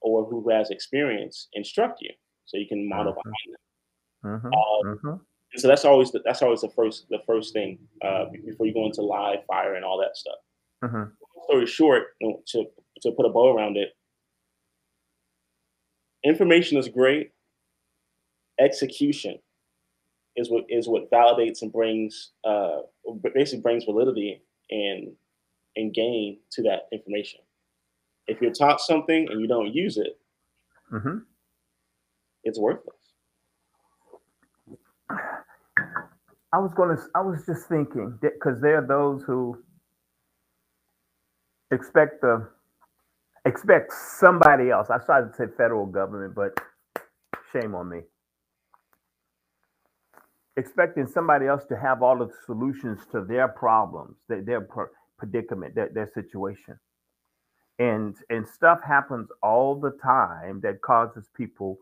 or 0.01 0.25
who 0.25 0.49
has 0.51 0.71
experience 0.71 1.49
instruct 1.55 2.01
you 2.01 2.11
so 2.47 2.57
you 2.57 2.67
can 2.67 2.89
model 2.89 3.13
Mhm. 3.13 3.23
behind 3.23 3.55
them. 3.55 4.41
Mhm, 4.41 4.53
Uh, 4.53 4.95
mhm. 4.97 5.21
And 5.53 5.61
so 5.61 5.69
that's 5.69 5.85
always 5.85 6.11
the, 6.11 6.21
that's 6.21 6.43
always 6.43 6.61
the 6.61 6.71
first 6.71 7.09
the 7.09 7.21
first 7.27 7.53
thing 7.53 7.79
uh, 8.03 8.27
before 8.27 8.67
you 8.67 8.75
go 8.75 8.85
into 8.87 9.03
live 9.03 9.45
fire 9.47 9.75
and 9.75 9.85
all 9.85 9.99
that 9.99 10.17
stuff. 10.17 10.39
Long 10.83 11.45
story 11.45 11.67
short, 11.67 12.17
to 12.21 12.71
to 13.03 13.13
put 13.13 13.27
a 13.27 13.29
bow 13.31 13.55
around 13.55 13.77
it, 13.77 13.97
information 16.25 16.77
is 16.79 16.89
great. 16.89 17.33
Execution 18.59 19.39
is 20.37 20.51
what 20.51 20.65
is 20.69 20.89
what 20.89 21.11
validates 21.11 21.63
and 21.63 21.73
brings 21.73 22.33
uh, 22.45 22.81
basically 23.35 23.61
brings 23.63 23.85
validity 23.85 24.43
and 24.71 25.17
and 25.77 25.93
gain 25.95 26.41
to 26.51 26.63
that 26.63 26.89
information. 26.93 27.41
If 28.27 28.41
you're 28.41 28.53
taught 28.53 28.81
something 28.81 29.29
and 29.31 29.41
you 29.41 29.47
don't 29.47 29.73
use 29.73 29.97
it, 29.99 30.19
Mhm. 30.93 31.25
It's 32.47 32.61
worthless. 32.61 32.97
I 36.53 36.59
was 36.59 36.73
gonna. 36.77 36.97
I 37.15 37.23
was 37.23 37.45
just 37.47 37.69
thinking 37.69 38.19
because 38.23 38.61
there 38.63 38.79
are 38.79 38.87
those 38.87 39.25
who 39.25 39.59
expect 41.73 42.23
the 42.23 42.49
expect 43.47 43.93
somebody 43.93 44.71
else. 44.71 44.91
I 44.91 45.01
started 45.01 45.31
to 45.33 45.37
say 45.37 45.45
federal 45.57 45.87
government, 45.87 46.35
but 46.37 46.53
shame 47.53 47.75
on 47.75 47.91
me. 47.91 48.01
Expecting 50.57 51.07
somebody 51.07 51.47
else 51.47 51.65
to 51.71 51.77
have 51.77 52.03
all 52.03 52.19
the 52.19 52.31
solutions 52.47 53.01
to 53.13 53.25
their 53.25 53.49
problems, 53.49 54.17
their, 54.29 54.43
their 54.43 54.69
predicament, 55.19 55.75
their, 55.75 55.91
their 55.95 56.11
situation. 56.15 56.77
and 57.81 58.17
and 58.31 58.49
stuff 58.49 58.81
happens 58.87 59.29
all 59.45 59.81
the 59.81 59.93
time 60.03 60.61
that 60.63 60.83
causes 60.83 61.27
people 61.37 61.79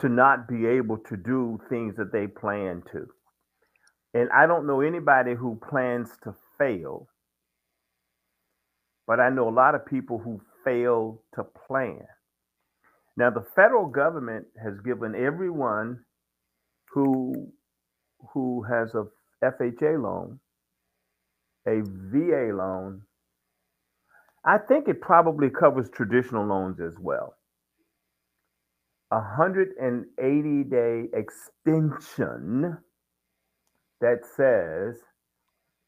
to 0.00 0.08
not 0.08 0.48
be 0.48 0.66
able 0.66 0.98
to 0.98 1.16
do 1.16 1.58
things 1.70 1.96
that 1.96 2.12
they 2.12 2.26
plan 2.26 2.82
to. 2.92 3.06
And 4.14 4.28
I 4.34 4.46
don't 4.46 4.66
know 4.66 4.80
anybody 4.80 5.34
who 5.34 5.60
plans 5.68 6.10
to 6.24 6.34
fail, 6.58 7.08
but 9.06 9.20
I 9.20 9.30
know 9.30 9.48
a 9.48 9.50
lot 9.54 9.74
of 9.74 9.86
people 9.86 10.18
who 10.18 10.40
fail 10.64 11.22
to 11.34 11.44
plan. 11.68 12.02
Now, 13.16 13.30
the 13.30 13.44
federal 13.56 13.88
government 13.88 14.46
has 14.62 14.74
given 14.84 15.14
everyone 15.14 16.00
who 16.94 17.52
who 18.34 18.64
has 18.64 18.94
a 18.94 19.04
FHA 19.44 20.02
loan, 20.02 20.40
a 21.68 21.82
VA 21.84 22.54
loan. 22.56 23.02
I 24.46 24.58
think 24.58 24.88
it 24.88 25.00
probably 25.00 25.50
covers 25.50 25.90
traditional 25.90 26.46
loans 26.46 26.80
as 26.80 26.94
well. 27.00 27.36
A 29.14 29.18
180 29.18 30.64
day 30.64 31.04
extension 31.14 32.78
that 34.00 34.18
says 34.36 34.96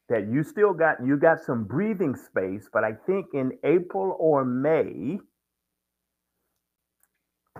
that 0.07 0.29
you 0.31 0.43
still 0.43 0.71
got 0.71 1.05
you 1.05 1.17
got 1.17 1.41
some 1.41 1.65
breathing 1.65 2.15
space, 2.15 2.69
but 2.71 2.85
I 2.85 2.93
think 2.93 3.25
in 3.33 3.51
April 3.65 4.15
or 4.17 4.45
May, 4.45 5.19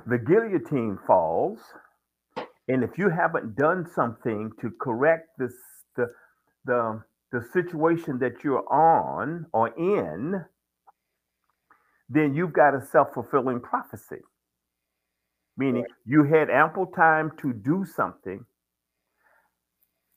the 0.06 0.18
guillotine 0.18 0.98
falls. 1.06 1.60
And 2.70 2.82
if 2.82 2.98
you 2.98 3.10
haven't 3.10 3.58
done 3.58 3.86
something 3.94 4.52
to 4.62 4.72
correct 4.80 5.38
this 5.38 5.54
the 5.98 6.08
the 6.64 7.04
the 7.34 7.44
situation 7.52 8.20
that 8.20 8.42
you're 8.42 8.64
on 8.72 9.48
or 9.52 9.68
in, 9.78 10.46
then 12.08 12.34
you've 12.36 12.54
got 12.54 12.74
a 12.74 12.82
self-fulfilling 12.82 13.60
prophecy. 13.60 14.22
Meaning 15.58 15.84
right. 15.84 15.92
you 16.06 16.24
had 16.24 16.50
ample 16.50 16.88
time 16.88 17.32
to 17.42 17.54
do 17.54 17.86
something 17.86 18.46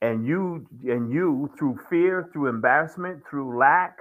and 0.02 0.26
you 0.26 0.66
and 0.84 1.12
you 1.12 1.50
through 1.58 1.78
fear 1.88 2.28
through 2.32 2.48
embarrassment 2.48 3.22
through 3.28 3.58
lack 3.58 3.98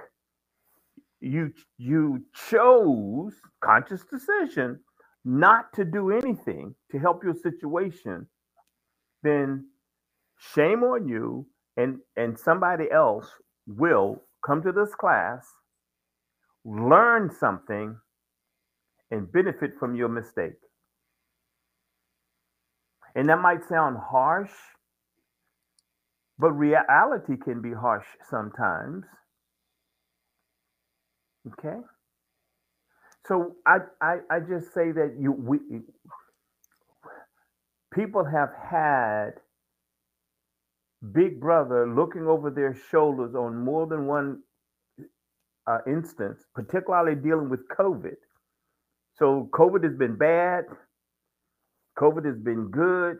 you 1.20 1.52
you 1.78 2.22
chose 2.50 3.34
conscious 3.62 4.02
decision 4.10 4.78
not 5.24 5.72
to 5.74 5.84
do 5.84 6.10
anything 6.10 6.74
to 6.90 6.98
help 6.98 7.22
your 7.22 7.34
situation 7.34 8.26
then 9.22 9.66
shame 10.54 10.82
on 10.82 11.06
you 11.08 11.46
and 11.76 11.98
and 12.16 12.38
somebody 12.38 12.90
else 12.90 13.28
will 13.66 14.22
come 14.46 14.62
to 14.62 14.72
this 14.72 14.94
class 14.94 15.46
learn 16.64 17.30
something 17.30 17.96
and 19.10 19.30
benefit 19.32 19.72
from 19.78 19.94
your 19.94 20.08
mistake 20.08 20.54
and 23.14 23.28
that 23.28 23.40
might 23.40 23.64
sound 23.68 23.96
harsh 23.98 24.50
but 26.40 26.52
reality 26.52 27.36
can 27.36 27.60
be 27.60 27.72
harsh 27.74 28.06
sometimes. 28.30 29.04
Okay. 31.48 31.76
So 33.26 33.56
I, 33.66 33.78
I, 34.00 34.16
I 34.30 34.40
just 34.40 34.72
say 34.72 34.90
that 34.92 35.16
you 35.20 35.32
we 35.32 35.58
people 37.92 38.24
have 38.24 38.50
had 38.70 39.32
Big 41.12 41.40
Brother 41.40 41.86
looking 41.86 42.26
over 42.26 42.50
their 42.50 42.74
shoulders 42.90 43.34
on 43.34 43.62
more 43.62 43.86
than 43.86 44.06
one 44.06 44.42
uh, 45.66 45.78
instance, 45.86 46.42
particularly 46.54 47.14
dealing 47.14 47.50
with 47.50 47.60
COVID. 47.68 48.16
So 49.16 49.48
COVID 49.52 49.84
has 49.84 49.94
been 49.96 50.16
bad. 50.16 50.64
COVID 52.00 52.24
has 52.24 52.38
been 52.38 52.70
good. 52.70 53.18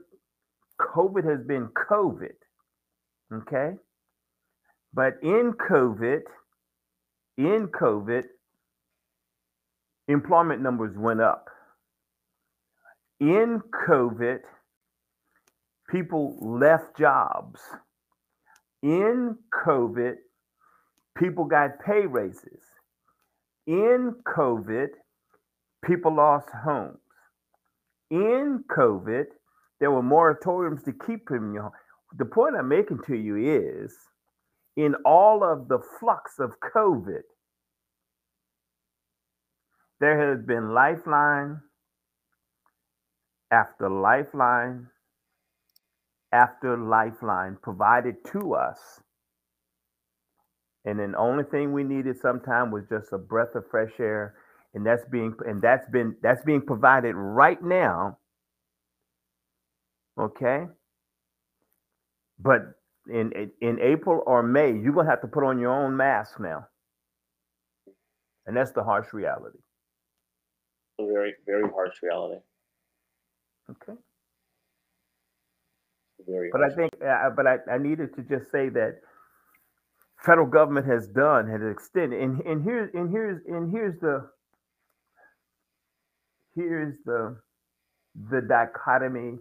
COVID 0.81 1.29
has 1.29 1.47
been 1.47 1.69
COVID. 1.91 2.33
Okay. 3.33 3.77
But 4.95 5.15
in 5.23 5.53
COVID, 5.71 6.23
in 7.37 7.69
COVID, 7.69 8.23
employment 10.09 10.63
numbers 10.63 10.97
went 10.97 11.21
up. 11.21 11.49
In 13.21 13.61
COVID, 13.87 14.41
people 15.91 16.37
left 16.41 16.97
jobs. 16.99 17.61
In 18.83 19.37
COVID, 19.67 20.15
people 21.17 21.45
got 21.45 21.79
pay 21.85 22.07
raises. 22.07 22.65
In 23.67 24.15
COVID, 24.27 24.89
people 25.85 26.17
lost 26.17 26.49
homes. 26.65 26.99
In 28.11 28.65
COVID, 28.77 29.27
there 29.79 29.91
were 29.91 30.03
moratoriums 30.03 30.85
to 30.85 30.93
keep 30.93 31.31
him 31.31 31.49
in 31.49 31.55
your 31.55 31.63
home 31.65 31.73
the 32.17 32.25
point 32.25 32.57
I'm 32.57 32.69
making 32.69 33.01
to 33.07 33.17
you 33.17 33.37
is 33.37 33.95
in 34.77 34.95
all 35.05 35.45
of 35.45 35.69
the 35.69 35.79
flux 35.99 36.39
of 36.39 36.55
COVID, 36.75 37.23
there 40.01 40.31
has 40.31 40.45
been 40.45 40.73
lifeline 40.73 41.61
after 43.51 43.89
lifeline 43.89 44.87
after 46.33 46.77
lifeline 46.77 47.59
provided 47.61 48.15
to 48.33 48.55
us. 48.55 49.01
And 50.85 50.99
the 50.99 51.17
only 51.19 51.45
thing 51.45 51.73
we 51.73 51.83
needed 51.85 52.19
sometime 52.21 52.71
was 52.71 52.85
just 52.89 53.13
a 53.13 53.19
breath 53.19 53.55
of 53.55 53.65
fresh 53.71 53.93
air. 53.99 54.37
And 54.75 54.87
that's 54.87 55.05
being 55.07 55.35
and 55.47 55.61
that's 55.61 55.89
been 55.91 56.17
that's 56.23 56.45
being 56.45 56.63
provided 56.63 57.15
right 57.15 57.63
now. 57.63 58.19
Okay. 60.19 60.67
But 62.39 62.75
in 63.09 63.51
in 63.61 63.81
April 63.81 64.23
or 64.27 64.43
May, 64.43 64.73
you're 64.73 64.93
gonna 64.93 65.11
have 65.11 65.23
to 65.23 65.29
put 65.29 65.45
on 65.45 65.59
your 65.59 65.73
own 65.73 65.97
mask 65.97 66.39
now, 66.41 66.69
and 68.47 68.57
that's 68.57 68.73
the 68.73 68.85
harsh 68.85 69.13
reality. 69.13 69.59
A 71.01 71.07
very 71.07 71.35
very 71.47 71.69
harsh 71.75 71.97
reality. 72.03 72.41
Okay. 73.71 73.99
Very. 76.27 76.51
But 76.53 76.63
I 76.63 76.71
think, 76.71 76.91
uh, 77.07 77.31
but 77.31 77.47
I, 77.47 77.59
I 77.71 77.79
needed 77.79 78.15
to 78.17 78.23
just 78.23 78.51
say 78.51 78.69
that 78.71 79.01
federal 80.25 80.47
government 80.47 80.87
has 80.87 81.09
done 81.09 81.49
has 81.49 81.61
extended, 81.63 82.21
and 82.23 82.41
and 82.43 82.63
here's 82.63 82.91
and 82.95 83.11
here's 83.11 83.41
and 83.47 83.71
here's 83.71 83.99
the 84.01 84.29
here's 86.55 86.95
the 87.05 87.37
the 88.31 88.41
dichotomy 88.43 89.39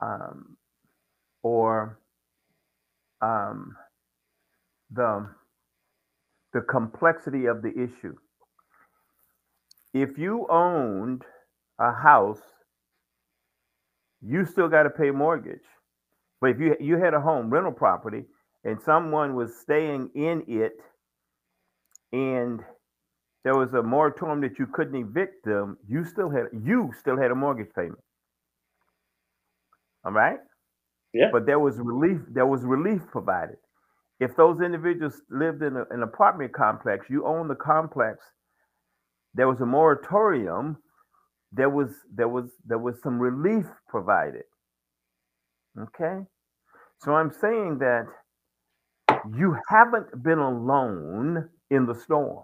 um, 0.00 0.56
or 1.42 2.00
um, 3.22 3.76
the 4.92 5.28
the 6.52 6.60
complexity 6.62 7.46
of 7.46 7.62
the 7.62 7.70
issue. 7.70 8.14
If 9.94 10.18
you 10.18 10.46
owned 10.50 11.22
a 11.80 11.92
house, 11.92 12.42
you 14.22 14.44
still 14.44 14.68
got 14.68 14.84
to 14.84 14.90
pay 14.90 15.10
mortgage. 15.10 15.60
But 16.40 16.50
if 16.50 16.60
you 16.60 16.76
you 16.80 16.98
had 16.98 17.14
a 17.14 17.20
home 17.20 17.50
rental 17.50 17.72
property 17.72 18.24
and 18.64 18.80
someone 18.84 19.34
was 19.34 19.56
staying 19.60 20.10
in 20.14 20.44
it, 20.48 20.74
and 22.12 22.60
there 23.46 23.54
was 23.54 23.74
a 23.74 23.82
moratorium 23.82 24.40
that 24.40 24.58
you 24.58 24.66
couldn't 24.66 24.96
evict 24.96 25.44
them, 25.44 25.78
you 25.88 26.04
still 26.04 26.28
had 26.28 26.46
you 26.64 26.90
still 26.98 27.16
had 27.16 27.30
a 27.30 27.34
mortgage 27.36 27.72
payment. 27.76 28.00
All 30.04 30.10
right. 30.10 30.40
Yeah. 31.14 31.28
But 31.30 31.46
there 31.46 31.60
was 31.60 31.76
relief. 31.78 32.22
There 32.28 32.46
was 32.46 32.62
relief 32.62 33.02
provided. 33.12 33.58
If 34.18 34.34
those 34.34 34.60
individuals 34.60 35.22
lived 35.30 35.62
in 35.62 35.76
a, 35.76 35.84
an 35.90 36.02
apartment 36.02 36.54
complex, 36.54 37.06
you 37.08 37.24
own 37.24 37.46
the 37.46 37.54
complex. 37.54 38.18
There 39.34 39.46
was 39.46 39.60
a 39.60 39.66
moratorium. 39.66 40.78
There 41.52 41.70
was 41.70 41.90
there 42.12 42.28
was 42.28 42.50
there 42.64 42.78
was 42.78 42.96
some 43.00 43.16
relief 43.20 43.66
provided. 43.88 44.46
Okay. 45.78 46.18
So 46.98 47.14
I'm 47.14 47.30
saying 47.30 47.78
that 47.78 48.06
you 49.32 49.56
haven't 49.68 50.24
been 50.24 50.40
alone 50.40 51.48
in 51.70 51.86
the 51.86 51.94
storm. 51.94 52.42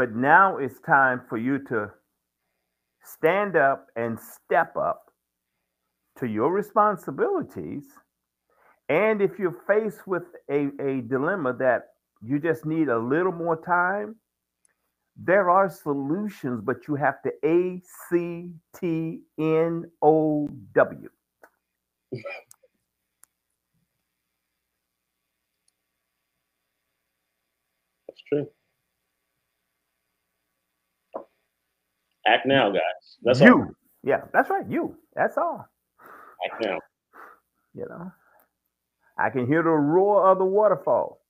But 0.00 0.14
now 0.16 0.56
it's 0.56 0.80
time 0.80 1.20
for 1.28 1.36
you 1.36 1.58
to 1.66 1.90
stand 3.04 3.54
up 3.54 3.88
and 3.96 4.18
step 4.18 4.74
up 4.78 5.10
to 6.20 6.26
your 6.26 6.50
responsibilities. 6.54 7.84
And 8.88 9.20
if 9.20 9.38
you're 9.38 9.60
faced 9.66 10.06
with 10.06 10.22
a, 10.50 10.70
a 10.80 11.02
dilemma 11.02 11.52
that 11.58 11.88
you 12.22 12.38
just 12.38 12.64
need 12.64 12.88
a 12.88 12.98
little 12.98 13.32
more 13.32 13.62
time, 13.62 14.16
there 15.16 15.50
are 15.50 15.68
solutions, 15.68 16.62
but 16.64 16.88
you 16.88 16.94
have 16.94 17.22
to 17.24 17.32
A 17.44 17.82
C 18.08 18.52
T 18.80 19.20
N 19.38 19.84
O 20.00 20.48
W. 20.74 21.10
That's 28.08 28.22
true. 28.28 28.48
Act 32.26 32.46
now, 32.46 32.70
guys. 32.70 32.80
That's 33.22 33.40
you. 33.40 33.54
all. 33.54 33.68
Yeah, 34.02 34.22
that's 34.32 34.50
right. 34.50 34.68
You. 34.68 34.96
That's 35.14 35.36
all. 35.36 35.66
Act 36.44 36.64
now. 36.64 36.78
You 37.74 37.86
know, 37.88 38.12
I 39.18 39.30
can 39.30 39.46
hear 39.46 39.62
the 39.62 39.70
roar 39.70 40.30
of 40.30 40.38
the 40.38 40.44
waterfall. 40.44 41.20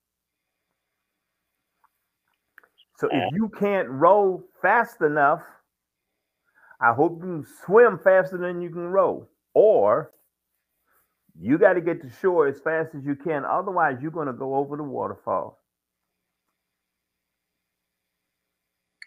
So 2.98 3.08
if 3.10 3.22
uh, 3.22 3.26
you 3.32 3.50
can't 3.58 3.88
row 3.88 4.42
fast 4.60 5.00
enough, 5.00 5.42
I 6.80 6.92
hope 6.92 7.20
you 7.22 7.42
can 7.42 7.46
swim 7.64 7.98
faster 8.02 8.38
than 8.38 8.60
you 8.60 8.70
can 8.70 8.88
row. 8.88 9.28
Or 9.54 10.12
you 11.38 11.58
got 11.58 11.74
to 11.74 11.80
get 11.80 12.02
to 12.02 12.10
shore 12.20 12.46
as 12.46 12.60
fast 12.60 12.94
as 12.94 13.04
you 13.04 13.16
can. 13.16 13.44
Otherwise, 13.44 13.98
you're 14.02 14.10
going 14.10 14.26
to 14.26 14.32
go 14.32 14.54
over 14.54 14.76
the 14.76 14.82
waterfall. 14.82 15.58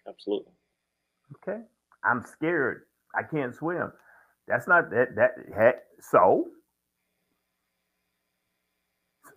Absolutely. 0.08 0.52
Okay. 1.36 1.62
I'm 2.04 2.24
scared. 2.24 2.84
I 3.16 3.24
can't 3.24 3.56
swim. 3.56 3.92
That's 4.48 4.68
not 4.68 4.90
that 4.92 5.16
that 5.16 5.32
heck. 5.56 5.84
So 6.02 6.50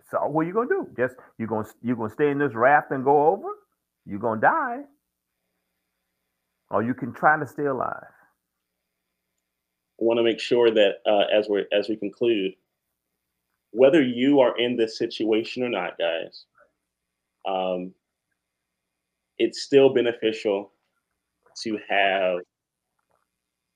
so 0.09 0.25
what 0.27 0.41
are 0.41 0.47
you 0.47 0.53
gonna 0.53 0.69
do? 0.69 0.87
Just 0.97 1.15
you 1.37 1.47
gonna 1.47 1.67
you 1.81 1.95
gonna 1.95 2.09
stay 2.09 2.29
in 2.29 2.37
this 2.37 2.53
raft 2.53 2.91
and 2.91 3.03
go 3.03 3.27
over? 3.27 3.49
You're 4.05 4.19
gonna 4.19 4.41
die. 4.41 4.79
Or 6.69 6.83
you 6.83 6.93
can 6.93 7.13
try 7.13 7.39
to 7.39 7.47
stay 7.47 7.65
alive. 7.65 8.03
I 9.99 10.03
want 10.03 10.17
to 10.17 10.23
make 10.23 10.39
sure 10.39 10.69
that 10.69 10.95
uh, 11.05 11.25
as 11.33 11.47
we 11.49 11.65
as 11.71 11.89
we 11.89 11.95
conclude, 11.95 12.53
whether 13.71 14.01
you 14.01 14.39
are 14.41 14.57
in 14.57 14.75
this 14.75 14.97
situation 14.97 15.63
or 15.63 15.69
not, 15.69 15.97
guys, 15.97 16.45
um, 17.47 17.93
it's 19.39 19.61
still 19.61 19.93
beneficial 19.93 20.71
to 21.63 21.77
have 21.89 22.39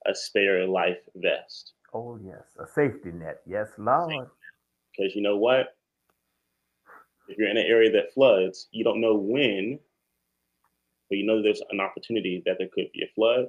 a 0.06 0.16
spare 0.16 0.68
life 0.68 1.00
vest. 1.16 1.74
Oh 1.94 2.18
yes, 2.24 2.56
a 2.60 2.68
safety 2.68 3.12
net. 3.12 3.42
Yes, 3.46 3.70
Lord. 3.78 4.30
Because 4.98 5.16
you 5.16 5.22
know 5.22 5.38
what? 5.38 5.76
If 7.28 7.38
you're 7.38 7.50
in 7.50 7.58
an 7.58 7.66
area 7.66 7.92
that 7.92 8.14
floods, 8.14 8.68
you 8.72 8.84
don't 8.84 9.00
know 9.00 9.16
when, 9.16 9.80
but 11.10 11.18
you 11.18 11.26
know 11.26 11.42
there's 11.42 11.62
an 11.70 11.80
opportunity 11.80 12.42
that 12.46 12.58
there 12.58 12.68
could 12.74 12.92
be 12.94 13.04
a 13.04 13.14
flood, 13.16 13.48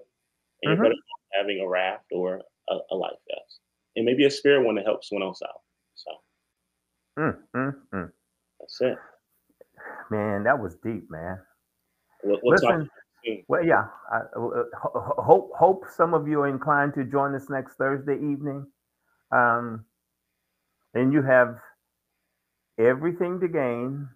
and 0.62 0.71
you're 0.71 0.77
Mhm. 0.77 0.83
better 0.83 0.95
off 0.95 1.21
having 1.33 1.61
a 1.61 1.66
raft 1.68 2.07
or 2.12 2.42
a, 2.68 2.79
a 2.90 2.95
life 2.95 3.18
vest, 3.29 3.61
and 3.97 4.05
maybe 4.05 4.25
a 4.25 4.31
spare 4.31 4.61
one 4.62 4.77
to 4.77 4.83
help 4.83 5.05
someone 5.05 5.27
else 5.27 5.42
out. 5.42 5.62
So 5.95 6.11
Mm, 7.18 7.42
mm, 7.55 7.73
mm. 7.92 8.12
that's 8.61 8.81
it. 8.81 8.99
Man, 10.11 10.45
that 10.45 10.59
was 10.59 10.77
deep, 10.77 11.11
man. 11.11 11.38
We'll, 12.23 12.40
we'll 12.42 12.59
talk 12.61 12.81
Well, 13.49 13.65
yeah. 13.65 13.87
I, 14.11 14.19
uh, 14.19 14.65
ho- 14.81 15.15
hope 15.19 15.51
hope 15.57 15.85
some 15.95 16.15
of 16.15 16.27
you 16.27 16.41
are 16.41 16.49
inclined 16.49 16.95
to 16.95 17.05
join 17.05 17.35
us 17.35 17.49
next 17.49 17.75
Thursday 17.77 18.15
evening. 18.15 18.67
Um, 19.31 19.85
and 20.95 21.13
you 21.13 21.23
have 21.23 21.57
everything 22.79 23.41
to 23.41 23.49
gain 23.49 24.09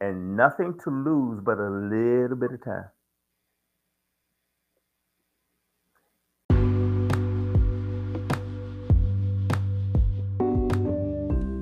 and 0.00 0.36
nothing 0.36 0.78
to 0.84 0.90
lose 0.90 1.40
but 1.44 1.58
a 1.58 1.70
little 1.70 2.36
bit 2.36 2.52
of 2.52 2.64
time. 2.64 2.90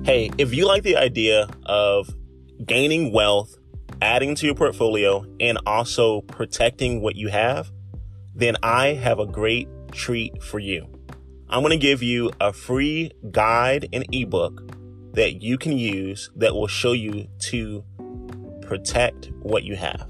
Hey, 0.03 0.31
if 0.37 0.53
you 0.53 0.65
like 0.65 0.83
the 0.83 0.97
idea 0.97 1.47
of 1.65 2.09
gaining 2.65 3.13
wealth, 3.13 3.60
adding 4.01 4.35
to 4.35 4.45
your 4.45 4.55
portfolio, 4.55 5.25
and 5.39 5.57
also 5.65 6.21
protecting 6.21 7.01
what 7.01 7.15
you 7.15 7.29
have, 7.29 7.71
then 8.33 8.55
I 8.63 8.93
have 8.93 9.19
a 9.19 9.25
great 9.25 9.67
treat 9.91 10.41
for 10.41 10.59
you. 10.59 10.87
I'm 11.49 11.61
going 11.61 11.71
to 11.71 11.77
give 11.77 12.01
you 12.01 12.31
a 12.39 12.53
free 12.53 13.11
guide 13.29 13.89
and 13.91 14.05
ebook 14.13 14.63
that 15.13 15.41
you 15.41 15.57
can 15.57 15.77
use 15.77 16.29
that 16.37 16.55
will 16.55 16.67
show 16.67 16.93
you 16.93 17.27
to 17.49 17.83
protect 18.61 19.29
what 19.41 19.63
you 19.63 19.75
have. 19.75 20.09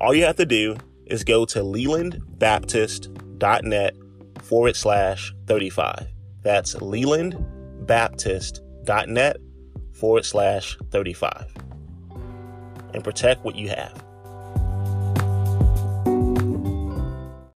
All 0.00 0.14
you 0.14 0.24
have 0.24 0.36
to 0.36 0.46
do 0.46 0.76
is 1.06 1.24
go 1.24 1.44
to 1.46 1.58
lelandbaptist.net 1.58 3.94
forward 4.42 4.76
slash 4.76 5.34
35. 5.46 6.06
That's 6.42 6.76
lelandbaptist.net 6.76 9.36
forward 9.92 10.24
slash 10.24 10.78
35 10.90 11.57
and 12.94 13.04
protect 13.04 13.44
what 13.44 13.54
you 13.54 13.68
have. 13.68 14.07